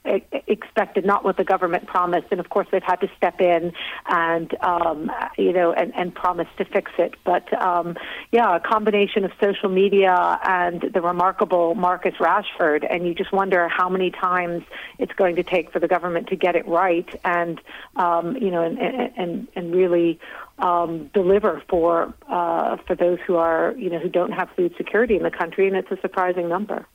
expected, 0.46 1.04
not 1.04 1.24
what 1.24 1.36
the 1.36 1.44
government 1.44 1.86
promised. 1.86 2.26
And 2.30 2.40
of 2.40 2.48
course, 2.48 2.66
they've 2.72 2.82
had 2.82 2.96
to 2.96 3.10
step 3.16 3.40
in 3.40 3.72
and, 4.08 4.54
um, 4.62 5.10
you 5.38 5.52
know, 5.52 5.72
and, 5.72 5.94
and 5.94 6.14
promise 6.14 6.48
to 6.58 6.64
fix 6.64 6.90
it. 6.98 7.14
But 7.24 7.52
um, 7.60 7.96
yeah, 8.32 8.56
a 8.56 8.60
combination 8.60 9.24
of 9.24 9.32
social 9.40 9.68
media 9.68 10.38
and 10.44 10.80
the 10.92 11.00
remarkable 11.00 11.74
Marcus 11.74 12.14
Rashford, 12.18 12.86
and 12.88 13.06
you 13.06 13.14
just 13.14 13.32
wonder 13.32 13.68
how 13.68 13.88
many 13.88 14.10
times 14.10 14.64
it's 14.98 15.12
going 15.12 15.36
to 15.36 15.42
take 15.42 15.72
for 15.72 15.78
the 15.78 15.88
government 15.88 16.28
to 16.28 16.36
get 16.36 16.56
it 16.56 16.66
right 16.66 17.08
and, 17.24 17.60
um, 17.96 18.36
you 18.36 18.50
know, 18.50 18.62
and, 18.62 18.78
and, 18.78 19.48
and 19.54 19.74
really 19.74 20.18
um, 20.58 21.10
deliver 21.12 21.62
for 21.68 22.14
uh, 22.28 22.76
for 22.86 22.96
those 22.96 23.18
who 23.26 23.36
are 23.36 23.74
you 23.76 23.90
know 23.90 23.98
who 23.98 24.08
don't 24.08 24.32
have 24.32 24.48
food 24.56 24.74
security 24.76 25.16
in 25.16 25.22
the 25.22 25.30
country, 25.30 25.66
and 25.66 25.76
it's 25.76 25.90
a 25.90 26.00
surprising 26.00 26.48
number. 26.48 26.86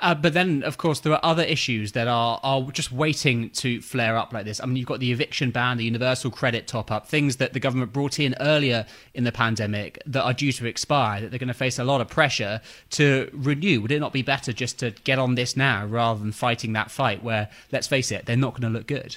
Uh, 0.00 0.14
but 0.14 0.32
then, 0.32 0.62
of 0.62 0.78
course, 0.78 1.00
there 1.00 1.12
are 1.12 1.20
other 1.22 1.42
issues 1.42 1.92
that 1.92 2.08
are 2.08 2.40
are 2.42 2.62
just 2.70 2.90
waiting 2.90 3.50
to 3.50 3.82
flare 3.82 4.16
up 4.16 4.32
like 4.32 4.44
this. 4.46 4.60
I 4.60 4.66
mean, 4.66 4.76
you've 4.76 4.86
got 4.86 5.00
the 5.00 5.12
eviction 5.12 5.50
ban, 5.50 5.76
the 5.76 5.84
universal 5.84 6.30
credit 6.30 6.66
top 6.66 6.90
up, 6.90 7.06
things 7.06 7.36
that 7.36 7.52
the 7.52 7.60
government 7.60 7.92
brought 7.92 8.18
in 8.18 8.34
earlier 8.40 8.86
in 9.14 9.24
the 9.24 9.32
pandemic 9.32 10.02
that 10.06 10.22
are 10.22 10.32
due 10.32 10.52
to 10.52 10.66
expire, 10.66 11.20
that 11.20 11.30
they're 11.30 11.38
going 11.38 11.48
to 11.48 11.54
face 11.54 11.78
a 11.78 11.84
lot 11.84 12.00
of 12.00 12.08
pressure 12.08 12.60
to 12.90 13.30
renew. 13.32 13.82
Would 13.82 13.92
it 13.92 14.00
not 14.00 14.12
be 14.12 14.22
better 14.22 14.52
just 14.52 14.78
to 14.78 14.92
get 15.04 15.18
on 15.18 15.34
this 15.34 15.56
now 15.56 15.84
rather 15.84 16.20
than 16.20 16.32
fighting 16.32 16.72
that 16.72 16.90
fight 16.90 17.22
where, 17.22 17.50
let's 17.70 17.86
face 17.86 18.10
it, 18.10 18.24
they're 18.24 18.36
not 18.36 18.58
going 18.58 18.72
to 18.72 18.78
look 18.78 18.86
good? 18.86 19.16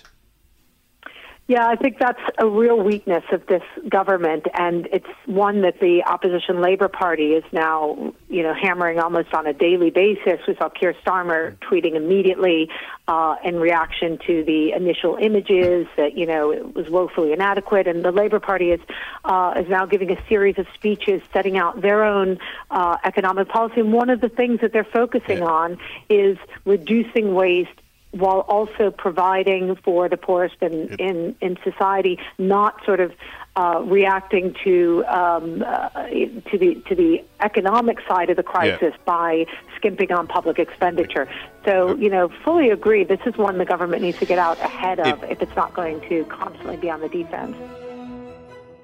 Yeah, 1.46 1.68
I 1.68 1.76
think 1.76 2.00
that's 2.00 2.22
a 2.38 2.48
real 2.48 2.80
weakness 2.80 3.26
of 3.34 3.46
this 3.48 3.64
government, 3.90 4.46
and 4.54 4.88
it's 4.94 5.06
one 5.26 5.62
that 5.64 5.82
the 5.82 6.02
opposition 6.06 6.62
Labour 6.62 6.88
Party 6.88 7.34
is 7.34 7.44
now, 7.52 8.14
you 8.30 8.44
know, 8.44 8.54
hammering 8.54 8.98
almost 9.00 9.34
on 9.34 9.46
a 9.46 9.52
daily 9.52 9.90
basis. 9.90 10.40
We 10.48 10.56
saw 10.56 10.70
Keir 10.70 10.96
Starmer 11.06 11.58
tweeting 11.58 11.96
immediately 11.96 12.70
uh, 13.10 13.36
in 13.44 13.60
reaction 13.60 14.20
to 14.26 14.46
the 14.46 14.72
initial 14.72 15.18
images 15.18 15.86
that 15.98 16.18
you 16.18 16.26
know 16.26 16.52
it 16.52 16.74
was 16.76 16.90
woefully 16.90 17.34
inadequate, 17.34 17.88
and 17.88 18.06
the 18.06 18.14
Labour 18.14 18.40
Party 18.40 18.72
is 18.72 18.80
uh, 19.26 19.56
is 19.58 19.68
now 19.68 19.86
giving 19.86 20.12
a 20.12 20.28
series 20.30 20.58
of 20.58 20.66
speeches 20.74 21.22
setting 21.34 21.58
out 21.58 21.82
their 21.82 22.06
own 22.06 22.40
uh, 22.72 22.96
economic 23.04 23.50
policy. 23.50 23.82
And 23.82 23.92
one 23.92 24.10
of 24.10 24.22
the 24.22 24.30
things 24.30 24.62
that 24.62 24.72
they're 24.72 24.86
focusing 24.86 25.44
on 25.44 25.78
is 26.08 26.38
reducing 26.64 27.34
waste 27.34 27.83
while 28.14 28.42
also 28.42 28.92
providing 28.92 29.76
for 29.78 30.08
the 30.08 30.18
poorest 30.18 30.56
in, 30.62 30.96
in, 31.00 31.36
in 31.42 31.58
society, 31.64 32.20
not 32.38 32.84
sort 32.86 33.00
of 33.00 33.12
uh, 33.56 33.82
reacting 33.86 34.56
to 34.64 35.04
um, 35.06 35.64
uh, 35.66 35.90
to 35.90 36.58
the 36.58 36.76
to 36.88 36.96
the 36.96 37.24
economic 37.40 38.00
side 38.08 38.32
of 38.32 38.38
the 38.38 38.44
crisis 38.44 38.94
yeah. 38.94 39.06
by 39.06 39.46
skimping 39.76 40.12
on 40.12 40.28
public 40.28 40.58
expenditure. 40.58 41.28
So 41.64 41.96
you 41.96 42.10
know, 42.10 42.30
fully 42.44 42.72
agree. 42.72 43.04
This 43.04 43.20
is 43.26 43.38
one 43.38 43.60
the 43.60 43.66
government 43.66 44.02
needs 44.02 44.18
to 44.20 44.26
get 44.26 44.40
out 44.40 44.58
ahead 44.60 45.00
of 45.00 45.24
it, 45.24 45.32
if 45.32 45.42
it's 45.42 45.56
not 45.56 45.74
going 45.74 46.02
to 46.10 46.24
constantly 46.26 46.78
be 46.78 46.90
on 46.90 47.02
the 47.02 47.10
defense. 47.10 47.56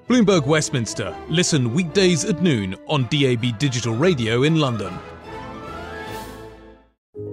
Bloomberg 0.08 0.46
Westminster. 0.46 1.16
Listen 1.28 1.72
weekdays 1.72 2.24
at 2.24 2.42
noon 2.42 2.76
on 2.88 3.08
DAB 3.10 3.58
Digital 3.58 3.94
Radio 3.94 4.42
in 4.42 4.56
London. 4.56 4.92